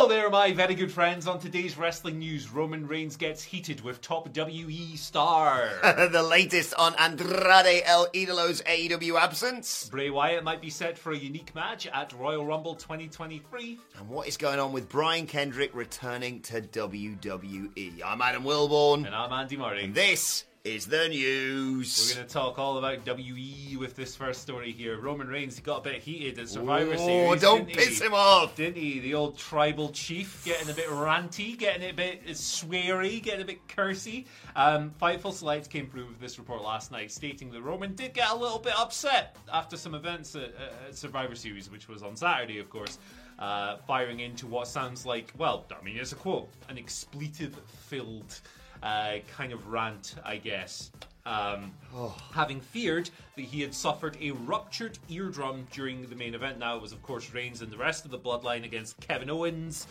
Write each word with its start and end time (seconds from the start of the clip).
Hello 0.00 0.08
there, 0.08 0.30
my 0.30 0.50
very 0.50 0.74
good 0.74 0.90
friends. 0.90 1.26
On 1.26 1.38
today's 1.38 1.76
wrestling 1.76 2.18
news, 2.20 2.50
Roman 2.50 2.86
Reigns 2.86 3.18
gets 3.18 3.42
heated 3.42 3.82
with 3.82 4.00
top 4.00 4.34
WE 4.34 4.96
star. 4.96 5.68
the 6.10 6.22
latest 6.22 6.72
on 6.78 6.94
Andrade 6.94 7.82
El 7.84 8.06
Idolo's 8.14 8.62
AEW 8.62 9.20
absence. 9.20 9.90
Bray 9.90 10.08
Wyatt 10.08 10.42
might 10.42 10.62
be 10.62 10.70
set 10.70 10.96
for 10.96 11.12
a 11.12 11.18
unique 11.18 11.54
match 11.54 11.86
at 11.86 12.14
Royal 12.14 12.46
Rumble 12.46 12.76
2023. 12.76 13.78
And 13.98 14.08
what 14.08 14.26
is 14.26 14.38
going 14.38 14.58
on 14.58 14.72
with 14.72 14.88
Brian 14.88 15.26
Kendrick 15.26 15.74
returning 15.74 16.40
to 16.44 16.62
WWE? 16.62 18.00
I'm 18.02 18.22
Adam 18.22 18.44
Wilborn. 18.44 19.04
And 19.04 19.14
I'm 19.14 19.30
Andy 19.34 19.58
Murray. 19.58 19.84
And 19.84 19.94
this 19.94 20.44
is 20.62 20.86
the 20.86 21.08
news. 21.08 22.10
We're 22.10 22.16
going 22.16 22.26
to 22.28 22.32
talk 22.32 22.58
all 22.58 22.76
about 22.76 22.98
WE 23.06 23.76
with 23.78 23.96
this 23.96 24.14
first 24.14 24.42
story 24.42 24.72
here. 24.72 24.98
Roman 25.00 25.26
Reigns 25.28 25.58
got 25.60 25.78
a 25.78 25.90
bit 25.90 26.02
heated 26.02 26.38
at 26.38 26.48
Survivor 26.50 26.96
Series. 26.98 27.00
oh, 27.00 27.26
Series. 27.26 27.40
don't 27.40 27.68
piss 27.68 27.98
he? 27.98 28.06
him 28.06 28.12
off. 28.12 28.56
Didn't 28.56 28.76
he? 28.76 29.00
The 29.00 29.14
old 29.14 29.38
tribal 29.38 29.88
chief 29.90 30.44
getting 30.44 30.68
a 30.68 30.74
bit 30.74 30.88
ranty, 30.88 31.56
getting 31.56 31.88
a 31.88 31.92
bit 31.92 32.26
sweary, 32.28 33.22
getting 33.22 33.40
a 33.42 33.44
bit 33.46 33.66
cursy. 33.68 34.26
Um, 34.54 34.92
Fightful 35.00 35.32
Select 35.32 35.70
came 35.70 35.88
through 35.88 36.08
with 36.08 36.20
this 36.20 36.38
report 36.38 36.62
last 36.62 36.92
night 36.92 37.10
stating 37.10 37.50
that 37.52 37.62
Roman 37.62 37.94
did 37.94 38.12
get 38.12 38.30
a 38.30 38.36
little 38.36 38.58
bit 38.58 38.78
upset 38.78 39.36
after 39.50 39.78
some 39.78 39.94
events 39.94 40.36
at, 40.36 40.52
at 40.88 40.94
Survivor 40.94 41.34
Series, 41.34 41.70
which 41.70 41.88
was 41.88 42.02
on 42.02 42.16
Saturday, 42.16 42.58
of 42.58 42.68
course. 42.68 42.98
Uh, 43.38 43.78
firing 43.86 44.20
into 44.20 44.46
what 44.46 44.68
sounds 44.68 45.06
like, 45.06 45.32
well, 45.38 45.64
I 45.70 45.82
mean, 45.82 45.96
it's 45.96 46.12
a 46.12 46.16
quote, 46.16 46.50
an 46.68 46.76
expletive 46.76 47.54
filled 47.88 48.38
uh, 48.82 49.16
kind 49.36 49.52
of 49.52 49.66
rant, 49.68 50.16
I 50.24 50.36
guess. 50.36 50.90
Um, 51.26 51.72
Having 52.32 52.60
feared 52.60 53.10
that 53.36 53.44
he 53.44 53.60
had 53.60 53.74
suffered 53.74 54.16
a 54.20 54.30
ruptured 54.30 54.98
eardrum 55.08 55.66
during 55.70 56.08
the 56.08 56.16
main 56.16 56.34
event. 56.34 56.58
Now 56.58 56.76
it 56.76 56.82
was, 56.82 56.92
of 56.92 57.02
course, 57.02 57.32
Reigns 57.32 57.62
and 57.62 57.70
the 57.70 57.76
rest 57.76 58.04
of 58.04 58.10
the 58.10 58.18
bloodline 58.18 58.64
against 58.64 58.98
Kevin 59.00 59.28
Owens, 59.28 59.86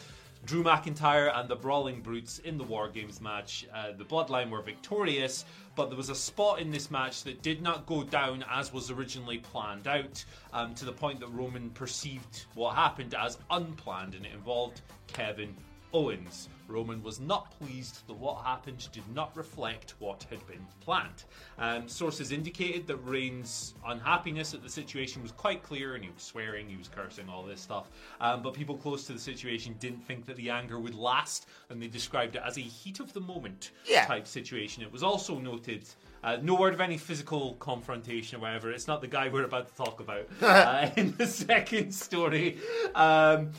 Drew 0.46 0.64
McIntyre, 0.64 1.38
and 1.38 1.48
the 1.48 1.56
Brawling 1.56 2.02
Brutes 2.02 2.40
in 2.40 2.58
the 2.58 2.64
War 2.64 2.90
Games 2.90 3.22
match. 3.22 3.68
Uh, 3.74 3.92
the 3.98 4.06
bloodline 4.06 4.50
were 4.50 4.62
victorious, 4.62 5.46
but 5.76 5.90
there 5.90 5.98
was 5.98 6.10
a 6.10 6.16
spot 6.16 6.60
in 6.60 6.72
this 6.72 6.90
match 6.90 7.24
that 7.24 7.42
did 7.42 7.62
not 7.62 7.86
go 7.86 8.04
down 8.04 8.44
as 8.50 8.74
was 8.74 8.90
originally 8.90 9.38
planned 9.38 9.88
out, 9.88 10.24
um, 10.54 10.74
to 10.76 10.86
the 10.86 10.92
point 10.92 11.20
that 11.20 11.28
Roman 11.28 11.70
perceived 11.72 12.46
what 12.56 12.76
happened 12.76 13.14
as 13.14 13.38
unplanned, 13.52 14.16
and 14.16 14.26
it 14.26 14.34
involved 14.34 14.82
Kevin 15.08 15.56
Owens. 15.94 16.50
Roman 16.68 17.02
was 17.02 17.20
not 17.20 17.50
pleased 17.60 18.06
that 18.08 18.14
what 18.14 18.44
happened 18.46 18.88
did 18.92 19.04
not 19.16 19.36
reflect 19.36 19.96
what 19.98 20.24
had 20.30 20.46
been 20.46 20.64
planned. 20.82 21.24
Um, 21.58 21.88
sources 21.88 22.32
indicated 22.32 22.86
that 22.88 22.98
Reigns' 22.98 23.74
unhappiness 23.88 24.54
at 24.54 24.62
the 24.62 24.70
situation 24.70 25.24
was 25.24 25.32
quite 25.32 25.64
clear, 25.64 25.96
and 25.96 26.04
he 26.04 26.12
was 26.12 26.22
swearing, 26.22 26.70
he 26.70 26.78
was 26.78 26.88
cursing, 26.88 27.28
all 27.28 27.44
this 27.44 27.60
stuff. 27.60 27.90
Um, 28.22 28.44
but 28.44 28.54
people 28.54 28.78
close 28.78 29.06
to 29.08 29.14
the 29.14 29.20
situation 29.20 29.76
didn't 29.80 30.06
think 30.06 30.28
that 30.28 30.36
the 30.36 30.52
anger 30.52 30.80
would 30.80 30.94
last, 30.94 31.48
and 31.72 31.82
they 31.82 31.88
described 31.88 32.36
it 32.36 32.44
as 32.46 32.58
a 32.58 32.62
heat 32.62 33.00
of 33.00 33.12
the 33.14 33.22
moment 33.22 33.72
Yeah. 33.88 34.06
type 34.06 34.28
situation. 34.28 34.84
It 34.84 34.92
was 34.92 35.02
also 35.02 35.40
noted. 35.40 35.88
Uh, 36.24 36.38
no 36.44 36.54
word 36.54 36.74
of 36.74 36.82
any 36.82 36.98
physical 36.98 37.54
confrontation 37.56 38.38
or 38.38 38.42
whatever. 38.42 38.70
It's 38.72 38.88
not 38.88 39.00
the 39.02 39.08
guy 39.08 39.30
we're 39.30 39.46
about 39.46 39.70
to 39.70 39.76
talk 39.76 40.02
about 40.02 40.28
uh, 40.42 40.90
in 40.98 41.16
the 41.18 41.26
second 41.26 41.94
story. 41.96 42.60
Um, 42.94 43.52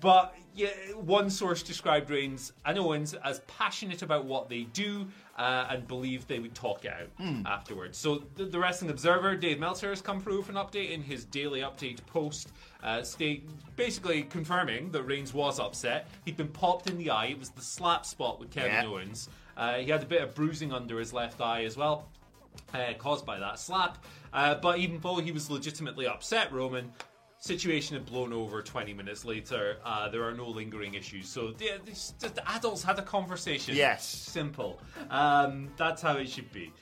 but 0.00 0.34
yeah, 0.54 0.68
one 0.94 1.28
source 1.28 1.62
described 1.62 2.08
Reigns 2.10 2.52
and 2.64 2.78
Owens 2.78 3.14
as 3.14 3.40
passionate 3.40 4.02
about 4.02 4.24
what 4.24 4.48
they 4.48 4.62
do 4.72 5.06
uh, 5.36 5.66
and 5.68 5.86
believed 5.86 6.28
they 6.28 6.38
would 6.38 6.54
talk 6.54 6.84
it 6.86 6.92
out 6.92 7.44
afterwards. 7.46 7.98
So 7.98 8.22
the, 8.36 8.46
the 8.46 8.58
Wrestling 8.58 8.90
Observer, 8.90 9.36
Dave 9.36 9.58
Meltzer, 9.58 9.90
has 9.90 10.00
come 10.00 10.18
through 10.20 10.38
with 10.38 10.48
an 10.48 10.54
update 10.54 10.92
in 10.92 11.02
his 11.02 11.24
daily 11.26 11.60
update 11.60 12.04
post, 12.06 12.52
uh, 12.82 13.02
state 13.02 13.46
basically 13.76 14.22
confirming 14.22 14.90
that 14.92 15.02
Reigns 15.02 15.34
was 15.34 15.60
upset. 15.60 16.08
He'd 16.24 16.38
been 16.38 16.48
popped 16.48 16.88
in 16.88 16.96
the 16.96 17.10
eye. 17.10 17.26
It 17.26 17.38
was 17.38 17.50
the 17.50 17.60
slap 17.62 18.06
spot 18.06 18.40
with 18.40 18.50
Kevin 18.50 18.72
Yeah. 18.72 18.86
Owens. 18.86 19.28
Uh, 19.58 19.74
he 19.74 19.90
had 19.90 20.02
a 20.02 20.06
bit 20.06 20.22
of 20.22 20.34
bruising 20.34 20.72
under 20.72 20.98
his 20.98 21.12
left 21.12 21.40
eye 21.40 21.64
as 21.64 21.76
well 21.76 22.08
uh, 22.72 22.94
caused 22.98 23.26
by 23.26 23.38
that 23.38 23.58
slap. 23.58 24.04
Uh, 24.32 24.54
but 24.54 24.78
even 24.78 24.98
though 25.00 25.16
he 25.16 25.32
was 25.32 25.50
legitimately 25.50 26.06
upset, 26.06 26.52
Roman, 26.52 26.92
situation 27.46 27.96
had 27.96 28.06
blown 28.06 28.32
over 28.32 28.62
20 28.62 28.92
minutes 28.92 29.24
later. 29.24 29.78
Uh, 29.84 30.08
there 30.08 30.24
are 30.24 30.34
no 30.34 30.48
lingering 30.48 30.94
issues. 30.94 31.28
So 31.28 31.52
the, 31.52 31.80
the, 31.84 32.28
the 32.28 32.50
adults 32.50 32.82
had 32.82 32.98
a 32.98 33.02
conversation. 33.02 33.74
Yes. 33.74 34.04
Simple. 34.04 34.80
Um, 35.10 35.68
that's 35.76 36.02
how 36.02 36.16
it 36.16 36.28
should 36.28 36.52
be. 36.52 36.72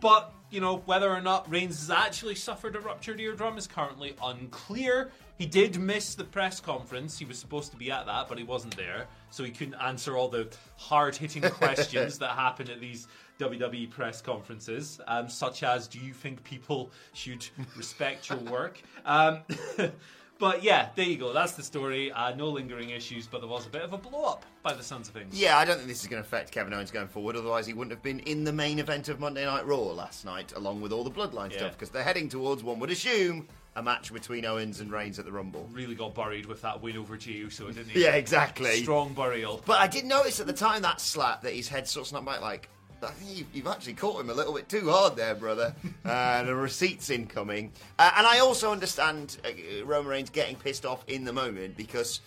But, 0.00 0.32
you 0.50 0.60
know, 0.60 0.78
whether 0.84 1.10
or 1.10 1.20
not 1.20 1.50
Reigns 1.50 1.80
has 1.80 1.90
actually 1.90 2.34
suffered 2.34 2.76
a 2.76 2.80
ruptured 2.80 3.20
eardrum 3.20 3.56
is 3.56 3.66
currently 3.66 4.14
unclear. 4.22 5.10
He 5.38 5.46
did 5.46 5.78
miss 5.78 6.14
the 6.14 6.24
press 6.24 6.60
conference. 6.60 7.18
He 7.18 7.24
was 7.24 7.38
supposed 7.38 7.70
to 7.72 7.76
be 7.76 7.90
at 7.90 8.06
that, 8.06 8.28
but 8.28 8.38
he 8.38 8.44
wasn't 8.44 8.76
there. 8.76 9.06
So 9.30 9.44
he 9.44 9.50
couldn't 9.50 9.74
answer 9.74 10.16
all 10.16 10.28
the 10.28 10.48
hard 10.76 11.16
hitting 11.16 11.42
questions 11.50 12.18
that 12.18 12.30
happen 12.30 12.70
at 12.70 12.80
these 12.80 13.06
WWE 13.38 13.90
press 13.90 14.20
conferences, 14.22 15.00
um, 15.06 15.28
such 15.28 15.62
as 15.62 15.86
Do 15.88 15.98
you 15.98 16.12
think 16.12 16.42
people 16.44 16.90
should 17.12 17.46
respect 17.76 18.28
your 18.30 18.38
work? 18.50 18.80
Um, 19.04 19.40
but 20.38 20.62
yeah, 20.62 20.88
there 20.96 21.04
you 21.06 21.16
go. 21.16 21.32
That's 21.32 21.52
the 21.52 21.62
story. 21.62 22.12
Uh, 22.12 22.34
no 22.34 22.48
lingering 22.48 22.90
issues, 22.90 23.26
but 23.26 23.40
there 23.40 23.48
was 23.48 23.66
a 23.66 23.70
bit 23.70 23.82
of 23.82 23.92
a 23.92 23.98
blow 23.98 24.24
up 24.24 24.44
by 24.62 24.72
the 24.74 24.82
sounds 24.82 25.08
of 25.08 25.14
things. 25.14 25.38
Yeah, 25.38 25.56
I 25.58 25.64
don't 25.64 25.76
think 25.76 25.88
this 25.88 26.02
is 26.02 26.08
going 26.08 26.22
to 26.22 26.26
affect 26.26 26.50
Kevin 26.52 26.72
Owens 26.74 26.90
going 26.90 27.08
forward. 27.08 27.36
Otherwise, 27.36 27.66
he 27.66 27.72
wouldn't 27.74 27.92
have 27.92 28.02
been 28.02 28.20
in 28.20 28.44
the 28.44 28.52
main 28.52 28.78
event 28.78 29.08
of 29.08 29.20
Monday 29.20 29.44
Night 29.44 29.66
Raw 29.66 29.76
last 29.78 30.24
night, 30.24 30.52
along 30.56 30.80
with 30.80 30.92
all 30.92 31.04
the 31.04 31.10
Bloodline 31.10 31.50
Yeah. 31.52 31.58
stuff, 31.58 31.72
because 31.72 31.90
they're 31.90 32.02
heading 32.04 32.28
towards, 32.28 32.62
one 32.62 32.78
would 32.80 32.90
assume, 32.90 33.48
a 33.76 33.82
match 33.82 34.10
between 34.12 34.46
Owens 34.46 34.80
and 34.80 34.90
Reigns 34.90 35.18
at 35.18 35.26
the 35.26 35.32
Rumble. 35.32 35.68
Really 35.70 35.94
got 35.94 36.14
buried 36.14 36.46
with 36.46 36.62
that 36.62 36.80
win 36.82 36.96
over 36.96 37.16
Jey 37.18 37.32
Uso, 37.32 37.66
didn't 37.66 37.90
he? 37.90 38.02
Yeah, 38.02 38.12
exactly. 38.14 38.82
Strong 38.82 39.12
burial. 39.12 39.62
But 39.66 39.80
I 39.80 39.86
did 39.86 40.06
notice 40.06 40.40
at 40.40 40.46
the 40.46 40.54
time 40.54 40.80
that 40.82 40.98
slap 41.00 41.42
that 41.42 41.52
his 41.52 41.68
head 41.68 41.86
sort 41.86 42.04
of 42.04 42.08
snapped 42.08 42.24
back 42.24 42.40
like. 42.40 42.70
I 43.02 43.08
think 43.10 43.36
you- 43.38 43.46
you've 43.52 43.66
actually 43.66 43.94
caught 43.94 44.20
him 44.20 44.30
a 44.30 44.34
little 44.34 44.54
bit 44.54 44.68
too 44.68 44.90
hard 44.90 45.16
there, 45.16 45.34
brother. 45.34 45.74
uh, 46.04 46.42
the 46.44 46.54
receipt's 46.54 47.10
incoming. 47.10 47.72
Uh, 47.98 48.10
and 48.16 48.26
I 48.26 48.38
also 48.38 48.72
understand 48.72 49.36
uh, 49.44 49.84
Roman 49.84 50.10
Reigns 50.10 50.30
getting 50.30 50.56
pissed 50.56 50.86
off 50.86 51.04
in 51.08 51.24
the 51.24 51.32
moment 51.32 51.76
because 51.76 52.20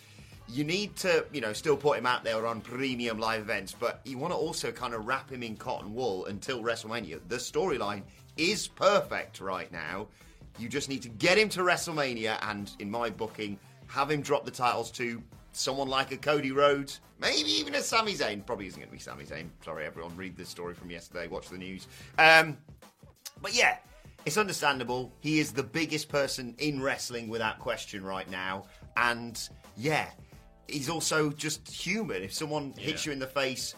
you 0.48 0.64
need 0.64 0.96
to, 0.96 1.24
you 1.32 1.40
know, 1.40 1.52
still 1.52 1.76
put 1.76 1.98
him 1.98 2.06
out 2.06 2.24
there 2.24 2.46
on 2.46 2.60
premium 2.60 3.18
live 3.18 3.40
events, 3.40 3.74
but 3.78 4.00
you 4.04 4.18
want 4.18 4.32
to 4.32 4.36
also 4.36 4.72
kind 4.72 4.94
of 4.94 5.06
wrap 5.06 5.30
him 5.30 5.42
in 5.42 5.56
cotton 5.56 5.94
wool 5.94 6.26
until 6.26 6.62
WrestleMania. 6.62 7.20
The 7.28 7.36
storyline 7.36 8.02
is 8.36 8.66
perfect 8.68 9.40
right 9.40 9.70
now. 9.72 10.06
You 10.58 10.68
just 10.68 10.88
need 10.88 11.02
to 11.02 11.08
get 11.08 11.38
him 11.38 11.48
to 11.50 11.60
WrestleMania 11.60 12.38
and, 12.48 12.70
in 12.80 12.90
my 12.90 13.10
booking, 13.10 13.58
have 13.86 14.10
him 14.10 14.22
drop 14.22 14.44
the 14.44 14.50
titles 14.50 14.90
to 14.92 15.22
someone 15.52 15.88
like 15.88 16.12
a 16.12 16.16
Cody 16.16 16.52
Rhodes, 16.52 17.00
maybe 17.20 17.48
even 17.50 17.74
a 17.74 17.80
Sami 17.82 18.14
Zayn. 18.14 18.44
Probably 18.44 18.66
isn't 18.66 18.78
going 18.78 18.88
to 18.88 18.92
be 18.92 18.98
Sami 19.00 19.24
Zayn. 19.24 19.48
Sorry, 19.64 19.84
everyone. 19.86 20.16
Read 20.16 20.36
the 20.36 20.44
story 20.44 20.74
from 20.74 20.90
yesterday. 20.90 21.26
Watch 21.26 21.48
the 21.48 21.58
news. 21.58 21.86
Um, 22.18 22.56
but 23.42 23.54
yeah, 23.54 23.76
it's 24.26 24.36
understandable. 24.36 25.12
He 25.20 25.38
is 25.38 25.52
the 25.52 25.62
biggest 25.62 26.08
person 26.08 26.54
in 26.58 26.82
wrestling 26.82 27.28
without 27.28 27.58
question 27.58 28.04
right 28.04 28.30
now. 28.30 28.64
And 28.96 29.40
yeah, 29.76 30.08
he's 30.68 30.88
also 30.90 31.30
just 31.30 31.68
human. 31.68 32.22
If 32.22 32.32
someone 32.34 32.72
hits 32.76 33.04
Yeah. 33.06 33.10
you 33.10 33.12
in 33.14 33.18
the 33.18 33.26
face, 33.26 33.74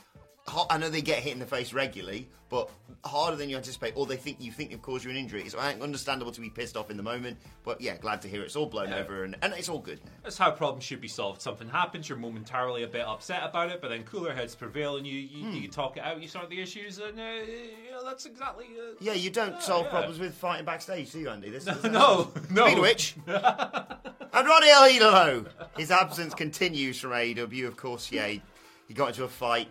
I 0.68 0.76
know 0.76 0.90
they 0.90 1.02
get 1.02 1.20
hit 1.20 1.32
in 1.32 1.38
the 1.38 1.46
face 1.46 1.72
regularly, 1.72 2.28
but 2.48 2.68
harder 3.04 3.36
than 3.36 3.48
you 3.48 3.56
anticipate, 3.56 3.92
or 3.96 4.06
they 4.06 4.16
think 4.16 4.38
you 4.40 4.50
think 4.50 4.70
they've 4.70 4.82
caused 4.82 5.04
you 5.04 5.10
an 5.10 5.16
injury. 5.16 5.42
It's 5.42 5.54
uh, 5.54 5.74
understandable 5.80 6.32
to 6.32 6.40
be 6.40 6.50
pissed 6.50 6.76
off 6.76 6.90
in 6.90 6.96
the 6.96 7.02
moment, 7.02 7.38
but 7.64 7.80
yeah, 7.80 7.96
glad 7.96 8.20
to 8.22 8.28
hear 8.28 8.42
it's 8.42 8.56
all 8.56 8.66
blown 8.66 8.88
Yeah. 8.90 8.98
over 8.98 9.22
and, 9.24 9.36
and 9.40 9.52
it's 9.54 9.68
all 9.68 9.78
good 9.78 10.04
now. 10.04 10.10
That's 10.24 10.36
how 10.36 10.50
problems 10.50 10.82
should 10.84 11.00
be 11.00 11.06
solved. 11.08 11.40
Something 11.40 11.68
happens, 11.68 12.08
you're 12.08 12.18
momentarily 12.18 12.82
a 12.82 12.88
bit 12.88 13.06
upset 13.06 13.42
about 13.44 13.70
it, 13.70 13.80
but 13.80 13.88
then 13.90 14.02
cooler 14.02 14.34
heads 14.34 14.54
prevail, 14.56 14.96
and 14.96 15.06
you 15.06 15.18
you, 15.18 15.44
Hmm. 15.44 15.56
you 15.56 15.68
talk 15.68 15.96
it 15.96 16.02
out, 16.02 16.20
you 16.20 16.26
sort 16.28 16.50
the 16.50 16.60
issues, 16.60 16.98
and 16.98 17.18
uh, 17.18 17.22
you 17.22 17.92
know, 17.92 18.04
that's 18.04 18.26
exactly. 18.26 18.66
Uh, 18.76 18.94
Yeah, 19.00 19.12
you 19.14 19.30
don't 19.30 19.52
Yeah, 19.52 19.58
solve 19.60 19.84
yeah. 19.86 19.90
problems 19.90 20.18
with 20.18 20.34
fighting 20.34 20.66
backstage, 20.66 21.12
do 21.12 21.20
you, 21.20 21.28
Andy? 21.30 21.50
This 21.50 21.66
is, 21.68 21.84
no, 21.84 22.32
no. 22.50 22.64
Speaking 22.66 22.82
which, 22.82 23.14
Andrade 23.26 24.64
El 24.64 25.46
his 25.76 25.90
absence 25.90 26.34
continues 26.34 26.98
from 27.00 27.10
AEW. 27.12 27.66
Of 27.68 27.76
course, 27.76 28.10
yeah, 28.10 28.26
he, 28.26 28.42
he 28.88 28.94
got 28.94 29.08
into 29.10 29.24
a 29.24 29.28
fight. 29.28 29.68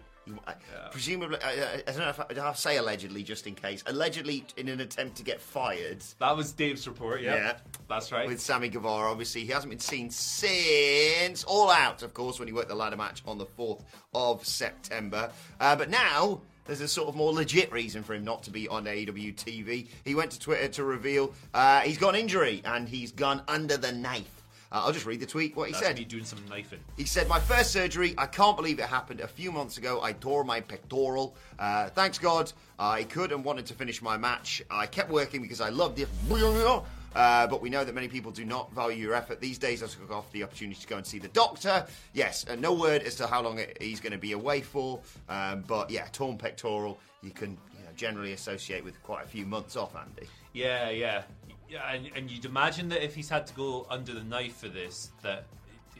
I- 0.47 0.53
Presumably, 0.91 1.37
I, 1.43 1.49
I, 1.51 1.73
I 1.87 1.91
don't 1.91 1.99
know 1.99 2.09
if 2.09 2.19
I, 2.19 2.25
I'll 2.41 2.53
say 2.53 2.77
allegedly, 2.77 3.23
just 3.23 3.47
in 3.47 3.55
case. 3.55 3.83
Allegedly, 3.85 4.43
in 4.57 4.67
an 4.67 4.81
attempt 4.81 5.15
to 5.17 5.23
get 5.23 5.39
fired 5.39 6.03
That 6.19 6.35
was 6.35 6.51
Dave's 6.51 6.87
report. 6.87 7.21
Yeah, 7.21 7.35
Yeah. 7.35 7.57
that's 7.87 8.11
right. 8.11 8.27
with 8.27 8.41
Sammy 8.41 8.69
Guevara. 8.69 9.09
Obviously, 9.09 9.41
he 9.45 9.51
hasn't 9.51 9.69
been 9.69 9.79
seen 9.79 10.09
since 10.09 11.43
All 11.43 11.69
Out, 11.69 12.03
of 12.03 12.13
course, 12.13 12.39
when 12.39 12.47
he 12.47 12.53
worked 12.53 12.69
the 12.69 12.75
ladder 12.75 12.97
match 12.97 13.21
on 13.25 13.37
the 13.37 13.45
4th 13.45 13.81
of 14.13 14.45
September. 14.45 15.31
Uh, 15.59 15.75
but 15.75 15.89
now. 15.89 16.41
There's 16.65 16.79
a 16.79 16.87
sort 16.87 17.09
of 17.09 17.15
more 17.15 17.33
legit 17.33 17.71
reason 17.71 18.03
for 18.03 18.13
him 18.13 18.23
not 18.23 18.43
to 18.43 18.51
be 18.51 18.67
on 18.67 18.85
AEW 18.85 19.33
TV. 19.35 19.87
He 20.05 20.13
went 20.13 20.31
to 20.31 20.39
Twitter 20.39 20.67
to 20.69 20.83
reveal 20.83 21.33
uh, 21.55 21.81
he's 21.81 21.97
got 21.97 22.13
an 22.13 22.21
injury 22.21 22.61
and 22.63 22.87
he's 22.87 23.11
gone 23.11 23.41
under 23.47 23.77
the 23.77 23.91
knife. 23.91 24.40
Uh, 24.71 24.83
I'll 24.85 24.93
just 24.93 25.05
read 25.05 25.19
the 25.19 25.25
tweet, 25.25 25.55
what 25.55 25.67
he 25.67 25.73
That's 25.73 25.85
said. 25.85 25.97
me 25.97 26.05
doing 26.05 26.23
some 26.23 26.39
knifing. 26.49 26.79
He 26.95 27.03
said, 27.03 27.27
My 27.27 27.39
first 27.39 27.71
surgery, 27.71 28.15
I 28.17 28.25
can't 28.25 28.55
believe 28.55 28.79
it 28.79 28.85
happened 28.85 29.19
a 29.19 29.27
few 29.27 29.51
months 29.51 29.77
ago. 29.77 30.01
I 30.01 30.13
tore 30.13 30.45
my 30.45 30.61
pectoral. 30.61 31.35
Uh, 31.59 31.89
thanks 31.89 32.17
God, 32.17 32.51
I 32.79 33.03
could 33.03 33.33
and 33.33 33.43
wanted 33.43 33.65
to 33.65 33.73
finish 33.73 34.01
my 34.01 34.15
match. 34.15 34.61
I 34.69 34.85
kept 34.85 35.09
working 35.09 35.41
because 35.41 35.59
I 35.59 35.69
loved 35.69 35.99
it. 35.99 36.07
Uh, 37.13 37.45
but 37.47 37.61
we 37.61 37.69
know 37.69 37.83
that 37.83 37.93
many 37.93 38.07
people 38.07 38.31
do 38.31 38.45
not 38.45 38.71
value 38.73 39.03
your 39.03 39.13
effort. 39.13 39.41
These 39.41 39.57
days, 39.57 39.83
I 39.83 39.87
took 39.87 40.09
off 40.11 40.31
the 40.31 40.43
opportunity 40.43 40.79
to 40.79 40.87
go 40.87 40.95
and 40.95 41.05
see 41.05 41.19
the 41.19 41.27
doctor. 41.29 41.85
Yes, 42.13 42.45
uh, 42.49 42.55
no 42.55 42.71
word 42.73 43.03
as 43.03 43.15
to 43.15 43.27
how 43.27 43.41
long 43.41 43.59
it, 43.59 43.77
he's 43.81 43.99
going 43.99 44.13
to 44.13 44.17
be 44.17 44.31
away 44.31 44.61
for. 44.61 45.01
Um, 45.27 45.65
but 45.67 45.89
yeah, 45.89 46.05
torn 46.13 46.37
pectoral, 46.37 46.97
you 47.21 47.31
can 47.31 47.57
you 47.77 47.83
know, 47.83 47.91
generally 47.97 48.31
associate 48.31 48.85
with 48.85 49.01
quite 49.03 49.25
a 49.25 49.27
few 49.27 49.45
months 49.45 49.75
off, 49.75 49.93
Andy. 49.97 50.29
Yeah, 50.53 50.89
yeah, 50.89 51.23
yeah. 51.71 51.91
And, 51.91 52.09
and 52.15 52.29
you'd 52.29 52.45
imagine 52.45 52.89
that 52.89 53.03
if 53.03 53.15
he's 53.15 53.29
had 53.29 53.47
to 53.47 53.53
go 53.53 53.87
under 53.89 54.13
the 54.13 54.23
knife 54.23 54.57
for 54.57 54.67
this, 54.67 55.11
that 55.23 55.45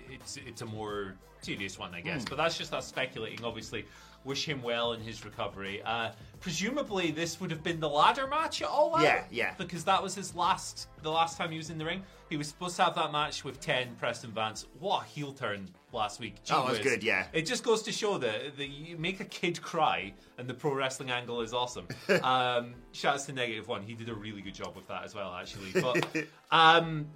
it's 0.10 0.38
it's 0.38 0.62
a 0.62 0.66
more 0.66 1.16
serious 1.42 1.80
one, 1.80 1.94
I 1.94 2.02
guess. 2.02 2.26
But 2.26 2.38
that's 2.38 2.58
just 2.58 2.74
us 2.74 2.88
speculating. 2.88 3.44
Obviously, 3.46 3.86
wish 4.24 4.48
him 4.48 4.62
well 4.62 4.94
in 4.94 5.02
his 5.02 5.26
recovery. 5.26 5.82
Uh, 5.84 6.12
presumably, 6.40 7.12
this 7.12 7.40
would 7.40 7.52
have 7.52 7.64
been 7.64 7.80
the 7.80 7.90
ladder 7.90 8.28
match 8.28 8.62
at 8.62 8.68
All 8.68 8.96
Out. 8.96 9.04
Yeah, 9.04 9.24
yeah. 9.32 9.54
Because 9.58 9.84
that 9.86 10.02
was 10.02 10.16
his 10.16 10.36
last, 10.36 10.88
the 11.02 11.12
last 11.12 11.38
time 11.38 11.52
he 11.52 11.58
was 11.58 11.70
in 11.70 11.78
the 11.78 11.86
ring. 11.86 12.04
He 12.30 12.38
was 12.38 12.48
supposed 12.48 12.76
to 12.78 12.84
have 12.84 12.96
that 12.96 13.12
match 13.12 13.44
with 13.44 13.60
Ten 13.60 13.96
Preston 13.96 14.32
Vance. 14.32 14.68
What 14.80 15.04
a 15.04 15.06
heel 15.06 15.34
turn 15.34 15.68
last 15.94 16.20
week! 16.20 16.44
Gee 16.44 16.54
Oh, 16.54 16.68
it 16.68 16.72
was 16.72 16.80
good, 16.80 17.04
yeah. 17.04 17.28
It 17.34 17.46
just 17.46 17.64
goes 17.64 17.82
to 17.84 17.92
show 17.92 18.18
that, 18.18 18.58
that 18.58 18.68
you 18.68 18.98
make 18.98 19.20
a 19.20 19.26
kid 19.26 19.62
cry, 19.62 20.14
and 20.38 20.48
the 20.48 20.54
pro 20.54 20.74
wrestling 20.74 21.12
angle 21.12 21.42
is 21.42 21.54
awesome. 21.54 21.88
um, 22.24 22.74
shouts 22.92 23.26
to 23.26 23.34
Negative 23.34 23.68
One; 23.68 23.84
he 23.84 23.94
did 23.94 24.10
a 24.10 24.16
really 24.16 24.42
good 24.42 24.56
job 24.56 24.76
with 24.76 24.88
that 24.88 25.04
as 25.04 25.16
well, 25.16 25.34
actually. 25.34 25.72
But 25.82 26.26
um, 26.52 27.08